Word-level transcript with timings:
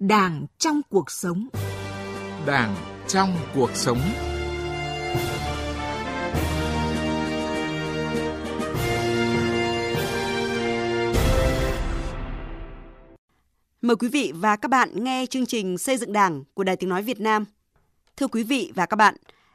Đảng 0.00 0.46
trong 0.58 0.80
cuộc 0.90 1.10
sống. 1.10 1.48
Đảng 2.46 2.74
trong 3.08 3.36
cuộc 3.54 3.70
sống. 3.74 3.98
Mời 13.82 13.96
quý 13.96 14.08
vị 14.08 14.32
và 14.34 14.56
các 14.56 14.68
bạn 14.68 15.04
nghe 15.04 15.26
chương 15.26 15.46
trình 15.46 15.78
Xây 15.78 15.96
dựng 15.96 16.12
Đảng 16.12 16.44
của 16.54 16.64
Đài 16.64 16.76
Tiếng 16.76 16.90
nói 16.90 17.02
Việt 17.02 17.20
Nam. 17.20 17.44
Thưa 18.16 18.26
quý 18.26 18.42
vị 18.42 18.72
và 18.74 18.86
các 18.86 18.96
bạn, 18.96 19.14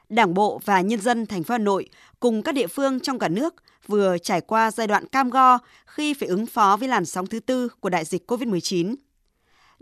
Đảng 0.10 0.34
bộ 0.34 0.62
và 0.66 0.82
nhân 0.82 1.02
dân 1.02 1.26
thành 1.26 1.44
phố 1.44 1.52
Hà 1.52 1.58
Nội 1.58 1.90
cùng 2.20 2.44
các 2.44 2.56
địa 2.56 2.68
phương 2.68 3.00
trong 3.00 3.20
cả 3.20 3.28
nước 3.28 3.56
vừa 3.88 4.18
trải 4.18 4.42
qua 4.42 4.72
giai 4.72 4.88
đoạn 4.88 5.08
cam 5.08 5.30
go 5.30 5.58
khi 5.86 6.14
phải 6.14 6.30
ứng 6.30 6.46
phó 6.46 6.78
với 6.78 6.88
làn 6.88 7.06
sóng 7.06 7.28
thứ 7.28 7.40
tư 7.40 7.70
của 7.80 7.90
đại 7.90 8.06
dịch 8.06 8.32
COVID-19. 8.32 8.96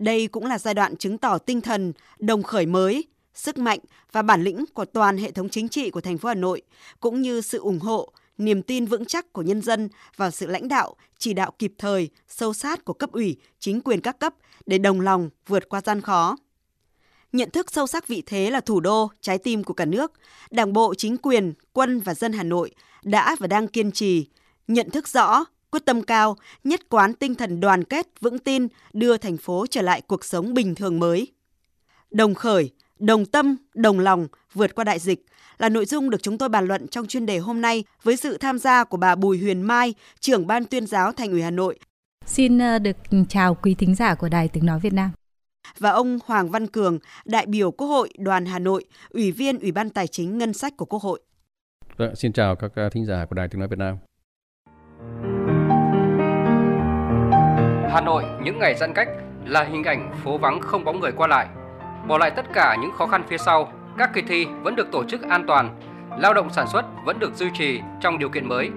Đây 0.02 0.28
cũng 0.28 0.46
là 0.46 0.58
giai 0.58 0.74
đoạn 0.74 0.96
chứng 0.96 1.18
tỏ 1.18 1.38
tinh 1.38 1.62
thần 1.62 1.94
đồng 2.20 2.44
khởi 2.44 2.66
mới, 2.66 3.06
sức 3.34 3.58
mạnh 3.58 3.80
và 4.12 4.22
bản 4.22 4.44
lĩnh 4.44 4.66
của 4.74 4.86
toàn 4.86 5.18
hệ 5.18 5.32
thống 5.32 5.50
chính 5.50 5.70
trị 5.70 5.90
của 5.90 6.02
thành 6.02 6.18
phố 6.18 6.30
Hà 6.30 6.36
Nội, 6.36 6.62
cũng 7.00 7.22
như 7.22 7.42
sự 7.42 7.60
ủng 7.60 7.80
hộ, 7.80 8.12
niềm 8.38 8.62
tin 8.62 8.86
vững 8.86 9.06
chắc 9.06 9.34
của 9.34 9.42
nhân 9.42 9.62
dân 9.62 9.90
vào 10.16 10.32
sự 10.32 10.48
lãnh 10.48 10.68
đạo, 10.68 10.96
chỉ 11.18 11.34
đạo 11.34 11.52
kịp 11.60 11.74
thời, 11.78 12.10
sâu 12.28 12.54
sát 12.54 12.86
của 12.86 12.94
cấp 12.94 13.12
ủy, 13.12 13.38
chính 13.60 13.82
quyền 13.82 14.02
các 14.02 14.20
cấp 14.20 14.34
để 14.66 14.78
đồng 14.78 15.02
lòng 15.02 15.30
vượt 15.48 15.70
qua 15.70 15.82
gian 15.82 16.02
khó. 16.02 16.38
Nhận 17.32 17.50
thức 17.50 17.72
sâu 17.72 17.88
sắc 17.88 18.08
vị 18.08 18.24
thế 18.26 18.52
là 18.52 18.62
thủ 18.62 18.80
đô, 18.80 19.12
trái 19.22 19.38
tim 19.38 19.64
của 19.64 19.74
cả 19.74 19.86
nước, 19.86 20.12
Đảng 20.52 20.74
bộ, 20.74 20.96
chính 20.96 21.18
quyền, 21.18 21.54
quân 21.74 22.00
và 22.00 22.14
dân 22.14 22.34
Hà 22.34 22.44
Nội 22.44 22.72
đã 23.04 23.36
và 23.40 23.48
đang 23.48 23.68
kiên 23.68 23.92
trì, 23.92 24.28
nhận 24.68 24.90
thức 24.90 25.08
rõ, 25.08 25.46
quyết 25.72 25.86
tâm 25.86 26.02
cao, 26.02 26.38
nhất 26.64 26.90
quán 26.90 27.14
tinh 27.14 27.36
thần 27.36 27.60
đoàn 27.60 27.84
kết, 27.84 28.08
vững 28.20 28.40
tin 28.40 28.68
đưa 28.94 29.18
thành 29.18 29.38
phố 29.38 29.66
trở 29.70 29.82
lại 29.82 30.02
cuộc 30.02 30.26
sống 30.26 30.54
bình 30.54 30.76
thường 30.76 31.00
mới. 31.00 31.28
Đồng 32.12 32.34
khởi, 32.34 32.72
đồng 33.00 33.26
tâm, 33.26 33.56
đồng 33.74 34.00
lòng 34.00 34.28
vượt 34.54 34.76
qua 34.76 34.84
đại 34.84 35.00
dịch 35.00 35.26
là 35.58 35.70
nội 35.70 35.86
dung 35.86 36.10
được 36.10 36.24
chúng 36.24 36.38
tôi 36.38 36.50
bàn 36.50 36.66
luận 36.66 36.88
trong 36.88 37.08
chuyên 37.08 37.26
đề 37.26 37.38
hôm 37.38 37.62
nay 37.62 37.84
với 38.04 38.18
sự 38.18 38.38
tham 38.38 38.60
gia 38.60 38.84
của 38.84 38.98
bà 38.98 39.16
Bùi 39.16 39.38
Huyền 39.38 39.62
Mai, 39.62 39.94
trưởng 40.20 40.48
ban 40.48 40.66
tuyên 40.66 40.88
giáo 40.88 41.12
Thành 41.12 41.32
ủy 41.32 41.42
Hà 41.42 41.52
Nội. 41.52 41.80
Xin 42.26 42.60
ờ, 42.60 42.80
được 42.80 42.98
chào 43.30 43.56
quý 43.56 43.76
thính 43.76 43.96
giả 43.96 44.16
của 44.16 44.30
Đài 44.30 44.48
Tiếng 44.48 44.66
Nói 44.66 44.80
Việt 44.80 44.94
Nam. 44.94 45.12
Và 45.80 45.90
ông 45.90 46.20
Hoàng 46.26 46.50
Văn 46.50 46.68
Cường, 46.68 47.00
đại 47.26 47.46
biểu 47.46 47.72
Quốc 47.72 47.88
hội 47.88 48.10
đoàn 48.18 48.46
Hà 48.46 48.60
Nội, 48.60 48.86
Ủy 49.10 49.32
viên 49.32 49.60
Ủy 49.60 49.72
ban 49.72 49.90
Tài 49.90 50.08
chính 50.08 50.38
Ngân 50.38 50.54
sách 50.54 50.78
của 50.78 50.86
Quốc 50.86 51.02
hội. 51.02 51.22
Vâng, 51.98 52.16
xin 52.16 52.34
chào 52.34 52.56
các 52.56 52.72
ờ, 52.76 52.90
thính 52.90 53.06
giả 53.06 53.26
của 53.26 53.36
Đài 53.36 53.48
Tiếng 53.48 53.60
Nói 53.60 53.68
Việt 53.68 53.80
Nam. 53.80 53.98
Hà 57.94 58.02
Nội 58.02 58.24
những 58.44 58.60
ngày 58.60 58.76
giãn 58.76 58.94
cách 58.94 59.08
là 59.46 59.64
hình 59.64 59.84
ảnh 59.84 60.12
phố 60.24 60.38
vắng 60.38 60.60
không 60.62 60.84
bóng 60.84 61.00
người 61.00 61.12
qua 61.12 61.28
lại. 61.28 61.48
Bỏ 62.08 62.18
lại 62.18 62.32
tất 62.32 62.46
cả 62.54 62.76
những 62.82 62.92
khó 62.92 63.08
khăn 63.08 63.24
phía 63.30 63.38
sau, 63.38 63.74
các 63.98 64.14
kỳ 64.14 64.22
thi 64.22 64.46
vẫn 64.64 64.76
được 64.76 64.92
tổ 64.92 65.04
chức 65.04 65.22
an 65.22 65.44
toàn, 65.48 65.80
lao 66.20 66.34
động 66.34 66.50
sản 66.50 66.68
xuất 66.68 66.86
vẫn 67.06 67.20
được 67.20 67.36
duy 67.36 67.48
trì 67.54 67.82
trong 68.02 68.20
điều 68.20 68.30
kiện 68.30 68.48
mới. 68.48 68.70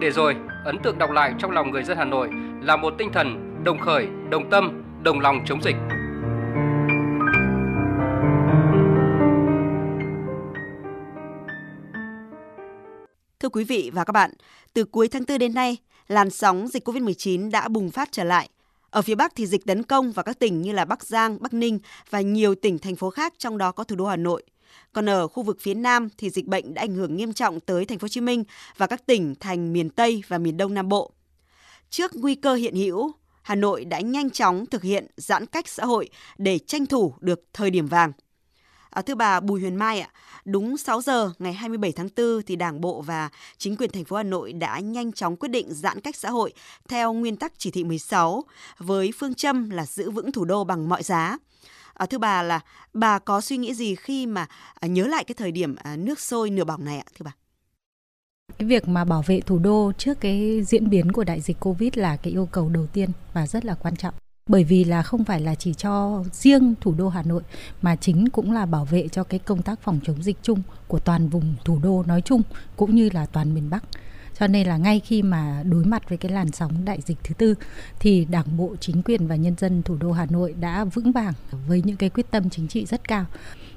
Để 0.00 0.10
rồi, 0.10 0.36
ấn 0.64 0.78
tượng 0.78 0.98
đọc 0.98 1.10
lại 1.10 1.34
trong 1.38 1.50
lòng 1.50 1.70
người 1.70 1.82
dân 1.82 1.96
Hà 1.96 2.04
Nội 2.04 2.30
là 2.62 2.76
một 2.76 2.94
tinh 2.98 3.12
thần 3.12 3.60
đồng 3.64 3.78
khởi, 3.78 4.08
đồng 4.30 4.50
tâm, 4.50 4.82
đồng 5.02 5.20
lòng 5.20 5.38
chống 5.46 5.62
dịch. 5.62 5.76
Thưa 13.40 13.48
quý 13.48 13.64
vị 13.64 13.90
và 13.94 14.04
các 14.04 14.12
bạn, 14.12 14.30
từ 14.74 14.84
cuối 14.84 15.08
tháng 15.08 15.22
4 15.28 15.38
đến 15.38 15.54
nay, 15.54 15.76
làn 16.12 16.30
sóng 16.30 16.68
dịch 16.68 16.88
COVID-19 16.88 17.50
đã 17.50 17.68
bùng 17.68 17.90
phát 17.90 18.08
trở 18.12 18.24
lại. 18.24 18.48
Ở 18.90 19.02
phía 19.02 19.14
Bắc 19.14 19.32
thì 19.34 19.46
dịch 19.46 19.66
tấn 19.66 19.82
công 19.82 20.12
vào 20.12 20.24
các 20.24 20.38
tỉnh 20.38 20.62
như 20.62 20.72
là 20.72 20.84
Bắc 20.84 21.04
Giang, 21.04 21.38
Bắc 21.40 21.54
Ninh 21.54 21.78
và 22.10 22.20
nhiều 22.20 22.54
tỉnh 22.54 22.78
thành 22.78 22.96
phố 22.96 23.10
khác 23.10 23.34
trong 23.38 23.58
đó 23.58 23.72
có 23.72 23.84
thủ 23.84 23.96
đô 23.96 24.06
Hà 24.06 24.16
Nội. 24.16 24.42
Còn 24.92 25.08
ở 25.08 25.28
khu 25.28 25.42
vực 25.42 25.58
phía 25.60 25.74
Nam 25.74 26.08
thì 26.18 26.30
dịch 26.30 26.46
bệnh 26.46 26.74
đã 26.74 26.82
ảnh 26.82 26.94
hưởng 26.94 27.16
nghiêm 27.16 27.32
trọng 27.32 27.60
tới 27.60 27.84
thành 27.84 27.98
phố 27.98 28.04
Hồ 28.04 28.08
Chí 28.08 28.20
Minh 28.20 28.44
và 28.76 28.86
các 28.86 29.06
tỉnh 29.06 29.34
thành 29.40 29.72
miền 29.72 29.90
Tây 29.90 30.22
và 30.28 30.38
miền 30.38 30.56
Đông 30.56 30.74
Nam 30.74 30.88
Bộ. 30.88 31.12
Trước 31.90 32.16
nguy 32.16 32.34
cơ 32.34 32.54
hiện 32.54 32.74
hữu, 32.74 33.12
Hà 33.42 33.54
Nội 33.54 33.84
đã 33.84 34.00
nhanh 34.00 34.30
chóng 34.30 34.66
thực 34.66 34.82
hiện 34.82 35.06
giãn 35.16 35.46
cách 35.46 35.68
xã 35.68 35.84
hội 35.84 36.08
để 36.38 36.58
tranh 36.58 36.86
thủ 36.86 37.14
được 37.20 37.44
thời 37.52 37.70
điểm 37.70 37.86
vàng. 37.86 38.12
À, 38.92 39.02
thưa 39.02 39.14
bà 39.14 39.40
Bùi 39.40 39.60
Huyền 39.60 39.76
Mai 39.76 40.00
ạ, 40.00 40.08
đúng 40.44 40.76
6 40.76 41.00
giờ 41.00 41.30
ngày 41.38 41.52
27 41.52 41.92
tháng 41.92 42.08
4 42.16 42.42
thì 42.46 42.56
Đảng 42.56 42.80
bộ 42.80 43.02
và 43.02 43.28
chính 43.58 43.76
quyền 43.76 43.90
thành 43.90 44.04
phố 44.04 44.16
Hà 44.16 44.22
Nội 44.22 44.52
đã 44.52 44.78
nhanh 44.78 45.12
chóng 45.12 45.36
quyết 45.36 45.48
định 45.48 45.66
giãn 45.74 46.00
cách 46.00 46.16
xã 46.16 46.30
hội 46.30 46.52
theo 46.88 47.12
nguyên 47.12 47.36
tắc 47.36 47.52
chỉ 47.58 47.70
thị 47.70 47.84
16 47.84 48.44
với 48.78 49.12
phương 49.18 49.34
châm 49.34 49.70
là 49.70 49.86
giữ 49.86 50.10
vững 50.10 50.32
thủ 50.32 50.44
đô 50.44 50.64
bằng 50.64 50.88
mọi 50.88 51.02
giá. 51.02 51.38
À, 51.94 52.06
thưa 52.06 52.18
bà 52.18 52.42
là 52.42 52.60
bà 52.92 53.18
có 53.18 53.40
suy 53.40 53.56
nghĩ 53.56 53.74
gì 53.74 53.94
khi 53.94 54.26
mà 54.26 54.46
à, 54.80 54.88
nhớ 54.88 55.06
lại 55.06 55.24
cái 55.24 55.34
thời 55.34 55.52
điểm 55.52 55.76
à, 55.76 55.96
nước 55.96 56.20
sôi 56.20 56.50
nửa 56.50 56.64
bỏng 56.64 56.84
này 56.84 56.98
ạ 56.98 57.04
thưa 57.18 57.24
bà? 57.24 57.32
Cái 58.58 58.68
việc 58.68 58.88
mà 58.88 59.04
bảo 59.04 59.22
vệ 59.26 59.40
thủ 59.40 59.58
đô 59.58 59.92
trước 59.98 60.20
cái 60.20 60.62
diễn 60.62 60.90
biến 60.90 61.12
của 61.12 61.24
đại 61.24 61.40
dịch 61.40 61.60
Covid 61.60 61.90
là 61.94 62.16
cái 62.16 62.32
yêu 62.32 62.48
cầu 62.52 62.68
đầu 62.68 62.86
tiên 62.86 63.10
và 63.32 63.46
rất 63.46 63.64
là 63.64 63.74
quan 63.74 63.96
trọng 63.96 64.14
bởi 64.46 64.64
vì 64.64 64.84
là 64.84 65.02
không 65.02 65.24
phải 65.24 65.40
là 65.40 65.54
chỉ 65.54 65.74
cho 65.74 66.24
riêng 66.32 66.74
thủ 66.80 66.94
đô 66.94 67.08
Hà 67.08 67.22
Nội 67.22 67.42
mà 67.82 67.96
chính 67.96 68.28
cũng 68.28 68.52
là 68.52 68.66
bảo 68.66 68.84
vệ 68.84 69.08
cho 69.08 69.24
cái 69.24 69.40
công 69.40 69.62
tác 69.62 69.80
phòng 69.80 70.00
chống 70.04 70.22
dịch 70.22 70.36
chung 70.42 70.62
của 70.88 70.98
toàn 70.98 71.28
vùng 71.28 71.54
thủ 71.64 71.78
đô 71.82 72.04
nói 72.06 72.22
chung 72.22 72.42
cũng 72.76 72.94
như 72.94 73.10
là 73.12 73.26
toàn 73.26 73.54
miền 73.54 73.70
Bắc. 73.70 73.84
Cho 74.38 74.46
nên 74.46 74.66
là 74.66 74.76
ngay 74.76 75.00
khi 75.00 75.22
mà 75.22 75.62
đối 75.62 75.84
mặt 75.84 76.08
với 76.08 76.18
cái 76.18 76.32
làn 76.32 76.52
sóng 76.52 76.84
đại 76.84 77.00
dịch 77.06 77.18
thứ 77.24 77.34
tư 77.34 77.54
thì 78.00 78.24
Đảng 78.24 78.56
bộ, 78.56 78.76
chính 78.80 79.02
quyền 79.02 79.26
và 79.26 79.36
nhân 79.36 79.54
dân 79.58 79.82
thủ 79.82 79.96
đô 79.96 80.12
Hà 80.12 80.26
Nội 80.26 80.54
đã 80.60 80.84
vững 80.84 81.12
vàng 81.12 81.32
với 81.66 81.82
những 81.84 81.96
cái 81.96 82.10
quyết 82.10 82.30
tâm 82.30 82.50
chính 82.50 82.68
trị 82.68 82.86
rất 82.86 83.08
cao. 83.08 83.24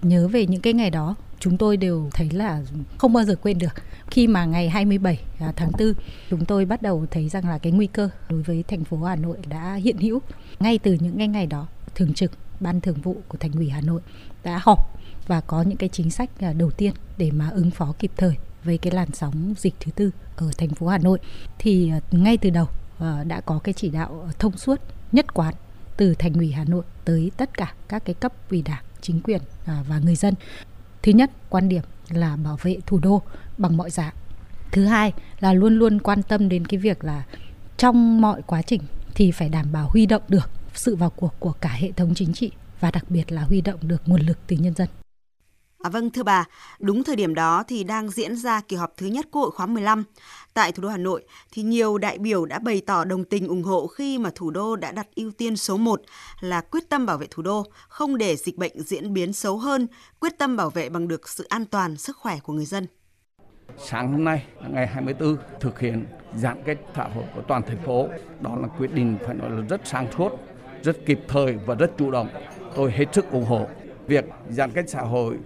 Nhớ 0.02 0.28
về 0.28 0.46
những 0.46 0.62
cái 0.62 0.74
ngày 0.74 0.90
đó, 0.90 1.16
chúng 1.40 1.58
tôi 1.58 1.78
đều 1.78 2.10
thấy 2.14 2.30
là 2.30 2.62
không 2.98 3.14
bao 3.14 3.24
giờ 3.24 3.36
quên 3.36 3.58
được. 3.58 3.74
Khi 4.12 4.28
mà 4.28 4.46
ngày 4.46 4.70
27 4.70 5.20
à, 5.40 5.54
tháng 5.56 5.72
4, 5.80 5.94
chúng 6.30 6.46
tôi 6.46 6.66
bắt 6.66 6.82
đầu 6.82 7.06
thấy 7.12 7.30
rằng 7.30 7.50
là 7.50 7.58
cái 7.58 7.72
nguy 7.72 7.88
cơ 7.88 8.10
đối 8.30 8.42
với 8.42 8.64
thành 8.68 8.84
phố 8.84 9.04
Hà 9.04 9.16
Nội 9.16 9.38
đã 9.50 9.74
hiện 9.74 9.98
hữu. 9.98 10.22
Ngay 10.60 10.80
từ 10.80 10.98
những 11.00 11.18
ngày 11.18 11.28
ngày 11.28 11.46
đó, 11.46 11.68
thường 11.96 12.14
trực 12.14 12.32
ban 12.60 12.82
thường 12.82 13.02
vụ 13.02 13.18
của 13.28 13.38
thành 13.38 13.52
ủy 13.52 13.70
Hà 13.70 13.82
Nội 13.82 14.02
đã 14.44 14.60
họp 14.64 14.80
và 15.28 15.42
có 15.42 15.62
những 15.62 15.78
cái 15.78 15.90
chính 15.90 16.12
sách 16.12 16.30
à, 16.40 16.54
đầu 16.54 16.72
tiên 16.72 16.94
để 17.18 17.32
mà 17.32 17.50
ứng 17.50 17.72
phó 17.72 17.94
kịp 18.00 18.12
thời 18.18 18.36
với 18.64 18.78
cái 18.78 18.94
làn 18.94 19.08
sóng 19.14 19.54
dịch 19.58 19.74
thứ 19.80 19.92
tư 19.92 20.12
ở 20.36 20.52
thành 20.58 20.70
phố 20.70 20.88
Hà 20.88 20.98
Nội 20.98 21.20
thì 21.60 21.92
à, 21.92 22.00
ngay 22.12 22.38
từ 22.38 22.50
đầu 22.50 22.68
đã 23.28 23.42
có 23.42 23.60
cái 23.60 23.74
chỉ 23.74 23.90
đạo 23.90 24.30
thông 24.40 24.58
suốt 24.58 24.82
nhất 25.12 25.34
quán 25.34 25.54
từ 25.98 26.14
thành 26.20 26.34
ủy 26.34 26.52
Hà 26.52 26.64
Nội 26.64 26.84
tới 27.06 27.32
tất 27.38 27.58
cả 27.58 27.74
các 27.88 28.06
cái 28.06 28.14
cấp 28.14 28.34
ủy 28.50 28.62
đảng 28.62 28.84
chính 29.02 29.22
quyền 29.22 29.42
và 29.66 30.00
người 30.04 30.16
dân 30.16 30.34
thứ 31.06 31.12
nhất, 31.12 31.32
quan 31.50 31.70
điểm 31.70 31.84
là 32.10 32.36
bảo 32.36 32.58
vệ 32.62 32.78
thủ 32.86 33.00
đô 33.00 33.22
bằng 33.58 33.78
mọi 33.78 33.90
giá 33.90 34.14
thứ 34.72 34.86
hai 34.86 35.14
là 35.40 35.54
luôn 35.54 35.80
luôn 35.80 36.00
quan 36.00 36.24
tâm 36.24 36.50
đến 36.50 36.66
cái 36.66 36.78
việc 36.78 37.04
là 37.04 37.24
trong 37.78 38.22
mọi 38.22 38.42
quá 38.42 38.62
trình 38.62 38.82
thì 39.16 39.32
phải 39.32 39.50
đảm 39.50 39.72
bảo 39.72 39.90
huy 39.90 40.06
động 40.06 40.22
được 40.28 40.50
sự 40.74 40.96
vào 40.96 41.10
cuộc 41.10 41.34
của 41.40 41.52
cả 41.52 41.70
hệ 41.70 41.92
thống 41.92 42.14
chính 42.16 42.34
trị 42.34 42.52
và 42.80 42.92
đặc 42.92 43.06
biệt 43.10 43.32
là 43.32 43.42
huy 43.42 43.62
động 43.62 43.80
được 43.82 44.02
nguồn 44.06 44.22
lực 44.22 44.38
từ 44.48 44.56
nhân 44.56 44.74
dân. 44.74 44.88
À, 45.86 45.90
vâng 45.90 46.10
thưa 46.10 46.24
bà, 46.24 46.46
đúng 46.80 47.04
thời 47.04 47.16
điểm 47.16 47.36
đó 47.36 47.64
thì 47.68 47.84
đang 47.84 48.10
diễn 48.10 48.36
ra 48.36 48.62
kỳ 48.62 48.76
họp 48.76 48.94
thứ 48.98 49.06
nhất 49.06 49.28
Quốc 49.32 49.42
hội 49.42 49.52
khóa 49.52 49.66
15 49.66 50.04
tại 50.54 50.72
thủ 50.72 50.84
đô 50.84 50.90
Hà 50.90 50.98
Nội 50.98 51.24
thì 51.52 51.62
nhiều 51.62 51.98
đại 51.98 52.18
biểu 52.18 52.46
đã 52.46 52.60
bày 52.60 52.82
tỏ 52.86 53.04
đồng 53.04 53.24
tình 53.24 53.48
ủng 53.48 53.64
hộ 53.64 53.88
khi 53.88 54.18
mà 54.18 54.30
thủ 54.36 54.52
đô 54.52 54.76
đã 54.76 54.92
đặt 54.92 55.08
ưu 55.16 55.32
tiên 55.32 55.58
số 55.58 55.78
1 55.78 56.02
là 56.40 56.62
quyết 56.62 56.90
tâm 56.90 57.06
bảo 57.06 57.18
vệ 57.18 57.28
thủ 57.32 57.44
đô, 57.44 57.64
không 57.88 58.18
để 58.18 58.36
dịch 58.36 58.58
bệnh 58.58 58.82
diễn 58.82 59.14
biến 59.14 59.34
xấu 59.34 59.58
hơn, 59.58 59.88
quyết 60.20 60.38
tâm 60.38 60.58
bảo 60.58 60.70
vệ 60.70 60.90
bằng 60.90 61.08
được 61.08 61.30
sự 61.30 61.46
an 61.50 61.66
toàn 61.66 61.98
sức 61.98 62.18
khỏe 62.18 62.40
của 62.44 62.54
người 62.54 62.66
dân. 62.66 62.88
Sáng 63.78 64.12
hôm 64.12 64.24
nay, 64.24 64.46
ngày 64.70 64.88
24, 64.88 65.38
thực 65.60 65.80
hiện 65.80 66.06
giãn 66.36 66.64
cách 66.66 66.78
xã 66.96 67.04
hội 67.04 67.24
của 67.36 67.42
toàn 67.42 67.62
thành 67.68 67.84
phố. 67.86 68.08
Đó 68.42 68.56
là 68.62 68.68
quyết 68.68 68.94
định 68.94 69.18
phải 69.26 69.36
nói 69.36 69.50
là 69.50 69.62
rất 69.70 69.82
sáng 69.84 70.08
suốt, 70.18 70.32
rất 70.84 70.98
kịp 71.06 71.20
thời 71.28 71.58
và 71.66 71.76
rất 71.76 71.92
chủ 71.98 72.12
động. 72.12 72.28
Tôi 72.76 72.92
hết 72.92 73.06
sức 73.14 73.32
ủng 73.32 73.46
hộ 73.46 73.68
việc 74.08 74.26
giãn 74.50 74.72
cách 74.72 74.86
xã 74.88 75.02
hội 75.02 75.38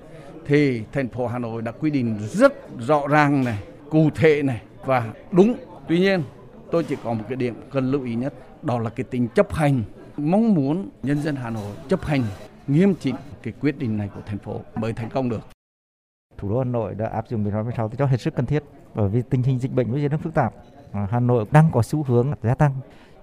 thì 0.49 0.83
thành 0.91 1.09
phố 1.09 1.27
Hà 1.27 1.39
Nội 1.39 1.61
đã 1.61 1.71
quy 1.71 1.89
định 1.89 2.17
rất 2.31 2.53
rõ 2.79 3.07
ràng 3.07 3.43
này, 3.43 3.63
cụ 3.89 4.09
thể 4.15 4.43
này 4.43 4.61
và 4.85 5.13
đúng. 5.31 5.55
Tuy 5.87 5.99
nhiên, 5.99 6.23
tôi 6.71 6.83
chỉ 6.83 6.95
có 7.03 7.13
một 7.13 7.23
cái 7.29 7.35
điểm 7.35 7.55
cần 7.71 7.91
lưu 7.91 8.03
ý 8.03 8.15
nhất, 8.15 8.33
đó 8.61 8.79
là 8.79 8.89
cái 8.89 9.03
tính 9.03 9.27
chấp 9.35 9.53
hành. 9.53 9.83
Mong 10.17 10.53
muốn 10.53 10.89
nhân 11.03 11.21
dân 11.21 11.35
Hà 11.35 11.49
Nội 11.49 11.75
chấp 11.87 12.01
hành 12.01 12.23
nghiêm 12.67 12.95
chỉnh 12.99 13.15
cái 13.43 13.53
quyết 13.61 13.77
định 13.79 13.97
này 13.97 14.09
của 14.15 14.21
thành 14.25 14.37
phố 14.37 14.61
mới 14.75 14.93
thành 14.93 15.09
công 15.09 15.29
được. 15.29 15.41
Thủ 16.37 16.49
đô 16.49 16.57
Hà 16.57 16.63
Nội 16.63 16.95
đã 16.95 17.07
áp 17.07 17.29
dụng 17.29 17.43
biện 17.43 17.53
pháp 17.53 17.63
16 17.63 17.89
cho 17.97 18.05
hết 18.05 18.21
sức 18.21 18.35
cần 18.35 18.45
thiết 18.45 18.63
bởi 18.95 19.09
vì 19.09 19.21
tình 19.29 19.43
hình 19.43 19.59
dịch 19.59 19.71
bệnh 19.71 19.91
bây 19.91 20.01
giờ 20.01 20.07
rất 20.07 20.21
phức 20.21 20.33
tạp. 20.33 20.53
Hà 21.09 21.19
Nội 21.19 21.45
đang 21.51 21.69
có 21.71 21.81
xu 21.81 22.03
hướng 22.03 22.33
gia 22.41 22.55
tăng 22.55 22.73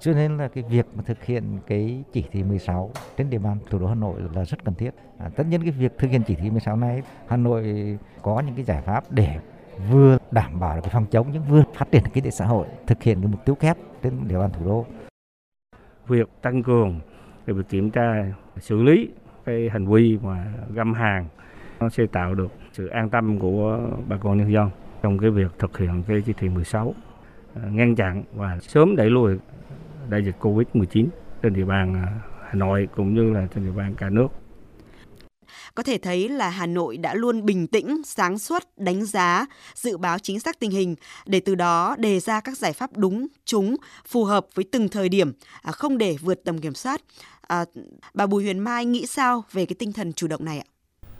cho 0.00 0.12
nên 0.12 0.36
là 0.36 0.48
cái 0.48 0.64
việc 0.68 0.86
mà 0.94 1.02
thực 1.06 1.24
hiện 1.24 1.58
cái 1.66 2.04
chỉ 2.12 2.24
thị 2.32 2.42
16 2.42 2.90
trên 3.16 3.30
địa 3.30 3.38
bàn 3.38 3.58
thủ 3.70 3.78
đô 3.78 3.86
Hà 3.86 3.94
Nội 3.94 4.20
là 4.34 4.44
rất 4.44 4.64
cần 4.64 4.74
thiết. 4.74 4.90
À, 5.18 5.30
tất 5.36 5.44
nhiên 5.48 5.62
cái 5.62 5.70
việc 5.70 5.98
thực 5.98 6.10
hiện 6.10 6.22
chỉ 6.26 6.34
thị 6.34 6.50
16 6.50 6.76
này 6.76 7.02
Hà 7.28 7.36
Nội 7.36 7.64
có 8.22 8.42
những 8.46 8.54
cái 8.54 8.64
giải 8.64 8.82
pháp 8.82 9.04
để 9.10 9.38
vừa 9.90 10.18
đảm 10.30 10.60
bảo 10.60 10.74
được 10.74 10.80
cái 10.82 10.90
phòng 10.92 11.06
chống 11.10 11.26
nhưng 11.32 11.42
vừa 11.42 11.62
phát 11.74 11.90
triển 11.90 12.02
kinh 12.12 12.24
tế 12.24 12.30
xã 12.30 12.46
hội, 12.46 12.66
thực 12.86 13.02
hiện 13.02 13.20
cái 13.20 13.30
mục 13.32 13.44
tiêu 13.44 13.54
kép 13.54 13.76
trên 14.02 14.28
địa 14.28 14.38
bàn 14.38 14.50
thủ 14.52 14.66
đô. 14.66 14.86
Việc 16.08 16.28
tăng 16.42 16.62
cường 16.62 17.00
để 17.46 17.54
việc 17.54 17.68
kiểm 17.68 17.90
tra 17.90 18.32
xử 18.56 18.82
lý 18.82 19.08
cái 19.44 19.68
hành 19.72 19.86
vi 19.86 20.18
mà 20.22 20.52
găm 20.74 20.94
hàng 20.94 21.26
nó 21.80 21.88
sẽ 21.88 22.06
tạo 22.06 22.34
được 22.34 22.52
sự 22.72 22.86
an 22.86 23.10
tâm 23.10 23.38
của 23.38 23.80
bà 24.08 24.16
con 24.16 24.38
nhân 24.38 24.52
dân 24.52 24.70
trong 25.02 25.18
cái 25.18 25.30
việc 25.30 25.58
thực 25.58 25.78
hiện 25.78 26.02
cái 26.08 26.22
chỉ 26.26 26.32
thị 26.32 26.48
16 26.48 26.94
à, 27.54 27.62
ngăn 27.70 27.94
chặn 27.94 28.22
và 28.34 28.58
sớm 28.60 28.96
đẩy 28.96 29.10
lùi 29.10 29.38
đại 30.10 30.24
dịch 30.24 30.34
Covid-19 30.40 31.06
trên 31.42 31.54
địa 31.54 31.64
bàn 31.64 31.94
à, 31.94 32.06
Hà 32.46 32.54
Nội 32.54 32.88
cũng 32.96 33.14
như 33.14 33.32
là 33.32 33.46
trên 33.54 33.64
địa 33.64 33.72
bàn 33.76 33.94
cả 33.98 34.10
nước. 34.10 34.28
Có 35.74 35.82
thể 35.82 35.98
thấy 35.98 36.28
là 36.28 36.48
Hà 36.50 36.66
Nội 36.66 36.96
đã 36.96 37.14
luôn 37.14 37.44
bình 37.44 37.66
tĩnh, 37.66 38.02
sáng 38.04 38.38
suốt, 38.38 38.62
đánh 38.76 39.04
giá, 39.04 39.46
dự 39.74 39.96
báo 39.96 40.18
chính 40.18 40.40
xác 40.40 40.60
tình 40.60 40.70
hình 40.70 40.94
để 41.26 41.40
từ 41.40 41.54
đó 41.54 41.96
đề 41.98 42.20
ra 42.20 42.40
các 42.40 42.58
giải 42.58 42.72
pháp 42.72 42.90
đúng, 42.96 43.26
trúng, 43.44 43.76
phù 44.06 44.24
hợp 44.24 44.46
với 44.54 44.64
từng 44.72 44.88
thời 44.88 45.08
điểm, 45.08 45.32
à, 45.62 45.72
không 45.72 45.98
để 45.98 46.16
vượt 46.20 46.44
tầm 46.44 46.58
kiểm 46.58 46.74
soát. 46.74 47.00
À, 47.40 47.64
bà 48.14 48.26
Bùi 48.26 48.44
Huyền 48.44 48.58
Mai 48.58 48.84
nghĩ 48.84 49.06
sao 49.06 49.44
về 49.52 49.66
cái 49.66 49.76
tinh 49.78 49.92
thần 49.92 50.12
chủ 50.12 50.26
động 50.26 50.44
này 50.44 50.58
ạ? 50.58 50.64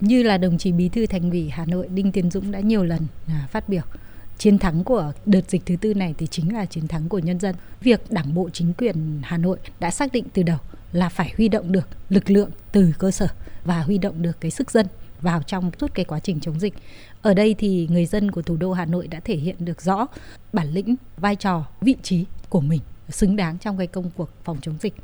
Như 0.01 0.23
là 0.23 0.39
đồng 0.39 0.59
chí 0.59 0.73
Bí 0.73 0.89
thư 0.89 1.07
Thành 1.07 1.31
ủy 1.31 1.49
Hà 1.49 1.65
Nội 1.67 1.89
Đinh 1.89 2.13
Tiến 2.13 2.31
Dũng 2.31 2.51
đã 2.51 2.61
nhiều 2.61 2.85
lần 2.85 3.01
à, 3.29 3.49
phát 3.51 3.69
biểu 3.69 3.83
chiến 4.39 4.59
thắng 4.59 4.85
của 4.85 5.13
đợt 5.27 5.51
dịch 5.51 5.63
thứ 5.67 5.77
tư 5.77 5.95
này 5.95 6.15
thì 6.19 6.27
chính 6.27 6.55
là 6.55 6.67
chiến 6.67 6.89
thắng 6.89 7.09
của 7.09 7.19
nhân 7.19 7.41
dân. 7.41 7.55
Việc 7.81 8.11
Đảng 8.11 8.35
bộ 8.35 8.51
chính 8.53 8.73
quyền 8.79 9.21
Hà 9.23 9.39
Nội 9.39 9.59
đã 9.81 9.91
xác 9.91 10.13
định 10.13 10.25
từ 10.33 10.43
đầu 10.43 10.59
là 10.93 11.09
phải 11.09 11.33
huy 11.37 11.49
động 11.49 11.73
được 11.73 11.89
lực 12.09 12.31
lượng 12.31 12.51
từ 12.73 12.93
cơ 12.99 13.11
sở 13.11 13.29
và 13.65 13.83
huy 13.83 13.99
động 13.99 14.23
được 14.23 14.41
cái 14.41 14.51
sức 14.51 14.71
dân 14.71 14.87
vào 15.21 15.43
trong 15.43 15.71
suốt 15.81 15.95
cái 15.95 16.05
quá 16.05 16.21
trình 16.21 16.41
chống 16.41 16.61
dịch. 16.61 16.75
Ở 17.23 17.35
đây 17.35 17.55
thì 17.59 17.89
người 17.91 18.07
dân 18.07 18.31
của 18.31 18.43
thủ 18.43 18.57
đô 18.57 18.73
Hà 18.73 18.85
Nội 18.85 19.09
đã 19.09 19.21
thể 19.21 19.37
hiện 19.37 19.57
được 19.59 19.83
rõ 19.83 20.07
bản 20.53 20.69
lĩnh, 20.69 20.97
vai 21.17 21.37
trò, 21.37 21.65
vị 21.81 21.97
trí 22.03 22.25
của 22.49 22.61
mình 22.61 22.81
xứng 23.09 23.37
đáng 23.37 23.59
trong 23.59 23.79
cái 23.79 23.87
công 23.87 24.11
cuộc 24.17 24.31
phòng 24.45 24.59
chống 24.63 24.75
dịch. 24.81 24.95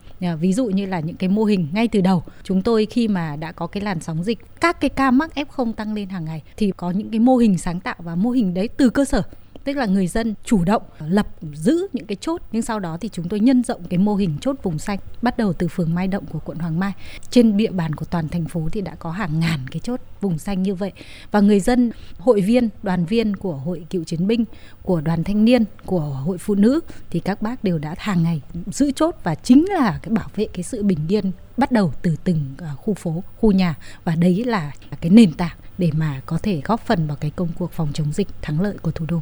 Ví 0.41 0.53
dụ 0.53 0.67
như 0.67 0.87
là 0.87 1.01
những 1.01 1.17
cái 1.17 1.29
mô 1.29 1.45
hình 1.45 1.69
ngay 1.73 1.89
từ 1.89 2.01
đầu, 2.01 2.23
chúng 2.43 2.63
tôi 2.63 2.87
khi 2.87 3.09
mà 3.09 3.37
đã 3.37 3.53
có 3.53 3.67
cái 3.67 3.81
làn 3.81 4.01
sóng 4.01 4.25
dịch, 4.25 4.39
các 4.61 4.81
cái 4.81 4.89
ca 4.89 5.11
mắc 5.11 5.31
F0 5.35 5.73
tăng 5.73 5.95
lên 5.95 6.09
hàng 6.09 6.25
ngày 6.25 6.43
thì 6.57 6.73
có 6.77 6.91
những 6.91 7.11
cái 7.11 7.21
mô 7.21 7.37
hình 7.37 7.59
sáng 7.59 7.81
tạo 7.81 7.97
và 7.99 8.15
mô 8.15 8.31
hình 8.31 8.55
đấy 8.55 8.69
từ 8.69 8.91
cơ 8.91 9.05
sở 9.05 9.23
tức 9.65 9.77
là 9.77 9.87
người 9.87 10.07
dân 10.07 10.35
chủ 10.45 10.65
động 10.65 10.83
lập, 10.99 11.27
giữ 11.53 11.87
những 11.93 12.07
cái 12.07 12.17
chốt. 12.21 12.43
Nhưng 12.53 12.63
sau 12.63 12.81
đó 12.81 12.97
thì 13.01 13.09
chúng 13.13 13.29
tôi 13.29 13.41
nhân 13.41 13.63
rộng 13.63 13.85
cái 13.91 13.99
mô 13.99 14.15
hình 14.15 14.37
chốt 14.41 14.57
vùng 14.63 14.79
xanh, 14.79 14.99
bắt 15.23 15.39
đầu 15.39 15.53
từ 15.53 15.69
phường 15.69 15.95
Mai 15.95 16.09
Động 16.09 16.27
của 16.27 16.39
quận 16.39 16.59
Hoàng 16.59 16.81
Mai. 16.81 16.93
Trên 17.31 17.57
địa 17.57 17.71
bàn 17.71 17.95
của 17.95 18.05
toàn 18.05 18.29
thành 18.29 18.45
phố 18.45 18.69
thì 18.73 18.81
đã 18.81 18.95
có 18.95 19.11
hàng 19.11 19.41
ngàn 19.41 19.61
cái 19.71 19.81
chốt 19.81 20.01
vùng 20.21 20.39
xanh 20.39 20.63
như 20.63 20.75
vậy. 20.75 20.93
Và 21.31 21.41
người 21.41 21.61
dân, 21.61 21.93
hội 22.19 22.41
viên, 22.41 22.69
đoàn 22.83 23.05
viên 23.05 23.37
của 23.37 23.55
hội 23.55 23.87
cựu 23.91 24.05
chiến 24.05 24.27
binh, 24.27 24.45
của 24.83 25.01
đoàn 25.01 25.25
thanh 25.25 25.45
niên, 25.45 25.65
của 25.87 26.01
hội 26.01 26.39
phụ 26.39 26.55
nữ 26.55 26.81
thì 27.11 27.21
các 27.21 27.43
bác 27.43 27.65
đều 27.65 27.79
đã 27.79 27.95
hàng 27.99 28.23
ngày 28.23 28.43
giữ 28.67 28.93
chốt 28.93 29.15
và 29.23 29.35
chính 29.35 29.65
là 29.69 29.99
cái 30.03 30.15
bảo 30.15 30.29
vệ 30.37 30.47
cái 30.53 30.63
sự 30.63 30.83
bình 30.83 30.99
yên 31.09 31.33
bắt 31.57 31.73
đầu 31.73 31.93
từ 32.03 32.17
từng 32.25 32.55
à, 32.59 32.73
khu 32.77 32.95
phố, 32.95 33.23
khu 33.37 33.53
nhà. 33.53 33.75
Và 34.05 34.15
đấy 34.15 34.45
là 34.45 34.73
cái 35.01 35.11
nền 35.11 35.33
tảng 35.33 35.57
để 35.79 35.91
mà 35.95 36.21
có 36.27 36.39
thể 36.39 36.61
góp 36.65 36.81
phần 36.81 37.07
vào 37.07 37.17
cái 37.17 37.31
công 37.31 37.49
cuộc 37.59 37.73
phòng 37.73 37.93
chống 37.95 38.13
dịch 38.13 38.29
thắng 38.43 38.61
lợi 38.61 38.79
của 38.83 38.91
thủ 38.91 39.07
đô. 39.09 39.21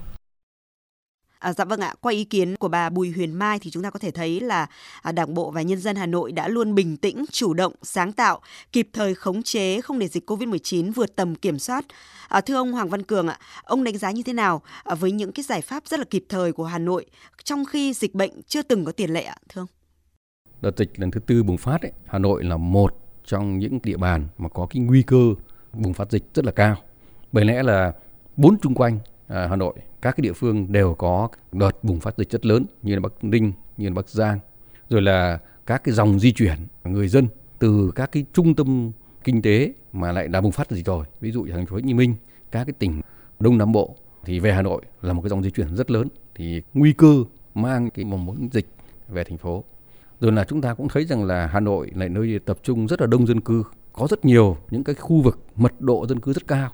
À, 1.40 1.52
dạ 1.52 1.64
vâng 1.64 1.80
ạ, 1.80 1.94
qua 2.00 2.12
ý 2.12 2.24
kiến 2.24 2.56
của 2.56 2.68
bà 2.68 2.90
Bùi 2.90 3.10
Huyền 3.10 3.32
Mai 3.32 3.58
thì 3.58 3.70
chúng 3.70 3.82
ta 3.82 3.90
có 3.90 3.98
thể 3.98 4.10
thấy 4.10 4.40
là 4.40 4.66
à, 5.02 5.12
Đảng 5.12 5.34
bộ 5.34 5.50
và 5.50 5.62
nhân 5.62 5.80
dân 5.80 5.96
Hà 5.96 6.06
Nội 6.06 6.32
đã 6.32 6.48
luôn 6.48 6.74
bình 6.74 6.96
tĩnh, 6.96 7.24
chủ 7.30 7.54
động, 7.54 7.72
sáng 7.82 8.12
tạo, 8.12 8.40
kịp 8.72 8.88
thời 8.92 9.14
khống 9.14 9.42
chế 9.42 9.80
không 9.80 9.98
để 9.98 10.08
dịch 10.08 10.30
Covid-19 10.30 10.92
vượt 10.92 11.16
tầm 11.16 11.34
kiểm 11.34 11.58
soát. 11.58 11.84
À, 12.28 12.40
thưa 12.40 12.54
ông 12.54 12.72
Hoàng 12.72 12.88
Văn 12.88 13.02
Cường 13.02 13.28
ạ, 13.28 13.38
ông 13.64 13.84
đánh 13.84 13.98
giá 13.98 14.10
như 14.10 14.22
thế 14.22 14.32
nào 14.32 14.62
à, 14.84 14.94
với 14.94 15.12
những 15.12 15.32
cái 15.32 15.44
giải 15.44 15.60
pháp 15.60 15.82
rất 15.86 16.00
là 16.00 16.04
kịp 16.10 16.24
thời 16.28 16.52
của 16.52 16.64
Hà 16.64 16.78
Nội 16.78 17.06
trong 17.44 17.64
khi 17.64 17.92
dịch 17.92 18.14
bệnh 18.14 18.42
chưa 18.42 18.62
từng 18.62 18.84
có 18.84 18.92
tiền 18.92 19.10
lệ 19.10 19.22
ạ, 19.22 19.36
thưa 19.48 19.60
ông? 19.60 19.68
Đợt 20.60 20.76
dịch 20.76 20.90
lần 20.96 21.10
thứ 21.10 21.20
tư 21.20 21.42
bùng 21.42 21.58
phát, 21.58 21.82
ấy, 21.82 21.92
Hà 22.06 22.18
Nội 22.18 22.44
là 22.44 22.56
một 22.56 22.94
trong 23.24 23.58
những 23.58 23.78
địa 23.82 23.96
bàn 23.96 24.26
mà 24.38 24.48
có 24.48 24.66
cái 24.70 24.80
nguy 24.80 25.02
cơ 25.02 25.34
bùng 25.72 25.94
phát 25.94 26.10
dịch 26.10 26.24
rất 26.34 26.44
là 26.44 26.52
cao. 26.52 26.76
Bởi 27.32 27.44
lẽ 27.44 27.62
là 27.62 27.92
bốn 28.36 28.56
chung 28.62 28.74
quanh 28.74 28.98
à, 29.30 29.46
Hà 29.46 29.56
Nội. 29.56 29.74
Các 30.02 30.16
cái 30.16 30.22
địa 30.22 30.32
phương 30.32 30.72
đều 30.72 30.94
có 30.94 31.28
đợt 31.52 31.84
bùng 31.84 32.00
phát 32.00 32.18
dịch 32.18 32.30
rất 32.30 32.46
lớn 32.46 32.66
như 32.82 32.94
là 32.94 33.00
Bắc 33.00 33.24
Ninh, 33.24 33.52
như 33.76 33.88
là 33.88 33.94
Bắc 33.94 34.08
Giang, 34.08 34.38
rồi 34.88 35.02
là 35.02 35.38
các 35.66 35.84
cái 35.84 35.94
dòng 35.94 36.20
di 36.20 36.32
chuyển 36.32 36.58
người 36.84 37.08
dân 37.08 37.28
từ 37.58 37.92
các 37.94 38.12
cái 38.12 38.24
trung 38.32 38.54
tâm 38.54 38.92
kinh 39.24 39.42
tế 39.42 39.72
mà 39.92 40.12
lại 40.12 40.28
đã 40.28 40.40
bùng 40.40 40.52
phát 40.52 40.70
dịch 40.70 40.86
rồi, 40.86 41.04
ví 41.20 41.30
dụ 41.30 41.46
thành 41.46 41.66
phố 41.66 41.76
Hồ 41.76 41.80
Chí 41.86 41.94
Minh, 41.94 42.14
các 42.50 42.64
cái 42.64 42.74
tỉnh 42.78 43.00
Đông 43.40 43.58
Nam 43.58 43.72
Bộ 43.72 43.96
thì 44.24 44.40
về 44.40 44.52
Hà 44.52 44.62
Nội 44.62 44.82
là 45.02 45.12
một 45.12 45.22
cái 45.22 45.30
dòng 45.30 45.42
di 45.42 45.50
chuyển 45.50 45.76
rất 45.76 45.90
lớn. 45.90 46.08
Thì 46.34 46.62
nguy 46.74 46.92
cơ 46.92 47.24
mang 47.54 47.90
cái 47.90 48.04
mầm 48.04 48.26
mống 48.26 48.48
dịch 48.52 48.66
về 49.08 49.24
thành 49.24 49.38
phố. 49.38 49.64
Rồi 50.20 50.32
là 50.32 50.44
chúng 50.44 50.60
ta 50.60 50.74
cũng 50.74 50.88
thấy 50.88 51.04
rằng 51.04 51.24
là 51.24 51.46
Hà 51.46 51.60
Nội 51.60 51.90
là 51.94 52.08
nơi 52.08 52.38
tập 52.44 52.58
trung 52.62 52.86
rất 52.86 53.00
là 53.00 53.06
đông 53.06 53.26
dân 53.26 53.40
cư, 53.40 53.64
có 53.92 54.06
rất 54.10 54.24
nhiều 54.24 54.56
những 54.70 54.84
cái 54.84 54.94
khu 54.94 55.22
vực 55.22 55.38
mật 55.56 55.80
độ 55.80 56.06
dân 56.06 56.20
cư 56.20 56.32
rất 56.32 56.46
cao. 56.46 56.70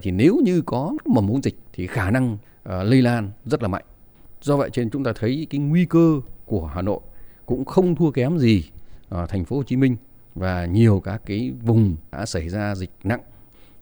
Thì 0.00 0.10
nếu 0.10 0.40
như 0.44 0.62
có 0.62 0.94
mầm 1.04 1.28
ống 1.28 1.42
dịch 1.42 1.58
thì 1.72 1.86
khả 1.86 2.10
năng 2.10 2.32
uh, 2.32 2.38
lây 2.64 3.02
lan 3.02 3.30
rất 3.44 3.62
là 3.62 3.68
mạnh. 3.68 3.84
Do 4.42 4.56
vậy 4.56 4.70
trên 4.72 4.90
chúng 4.90 5.04
ta 5.04 5.12
thấy 5.16 5.46
cái 5.50 5.58
nguy 5.58 5.84
cơ 5.84 6.20
của 6.46 6.66
Hà 6.66 6.82
Nội 6.82 7.00
cũng 7.46 7.64
không 7.64 7.94
thua 7.94 8.10
kém 8.10 8.38
gì 8.38 8.64
uh, 9.14 9.28
thành 9.28 9.44
phố 9.44 9.56
Hồ 9.56 9.62
Chí 9.62 9.76
Minh 9.76 9.96
và 10.34 10.66
nhiều 10.66 11.00
các 11.04 11.22
cái 11.26 11.52
vùng 11.62 11.96
đã 12.12 12.26
xảy 12.26 12.48
ra 12.48 12.74
dịch 12.74 12.90
nặng. 13.04 13.20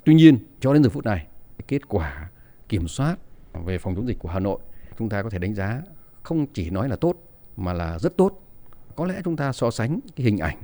Tuy 0.05 0.14
nhiên 0.14 0.38
cho 0.61 0.73
đến 0.73 0.85
giờ 0.85 0.91
phút 0.91 1.05
này 1.05 1.26
kết 1.69 1.88
quả 1.88 2.31
kiểm 2.69 2.88
soát 2.88 3.17
về 3.65 3.79
phòng 3.79 3.94
chống 3.97 4.08
dịch 4.08 4.19
của 4.19 4.29
Hà 4.29 4.38
Nội 4.38 4.58
chúng 4.99 5.08
ta 5.08 5.23
có 5.23 5.31
thể 5.31 5.38
đánh 5.38 5.55
giá 5.55 5.82
không 6.23 6.47
chỉ 6.47 6.70
nói 6.70 6.88
là 6.88 6.97
tốt 6.97 7.17
mà 7.56 7.73
là 7.73 7.99
rất 7.99 8.17
tốt. 8.17 8.43
Có 8.97 9.06
lẽ 9.06 9.20
chúng 9.25 9.37
ta 9.37 9.53
so 9.53 9.70
sánh 9.70 10.00
cái 10.17 10.25
hình 10.25 10.38
ảnh 10.38 10.56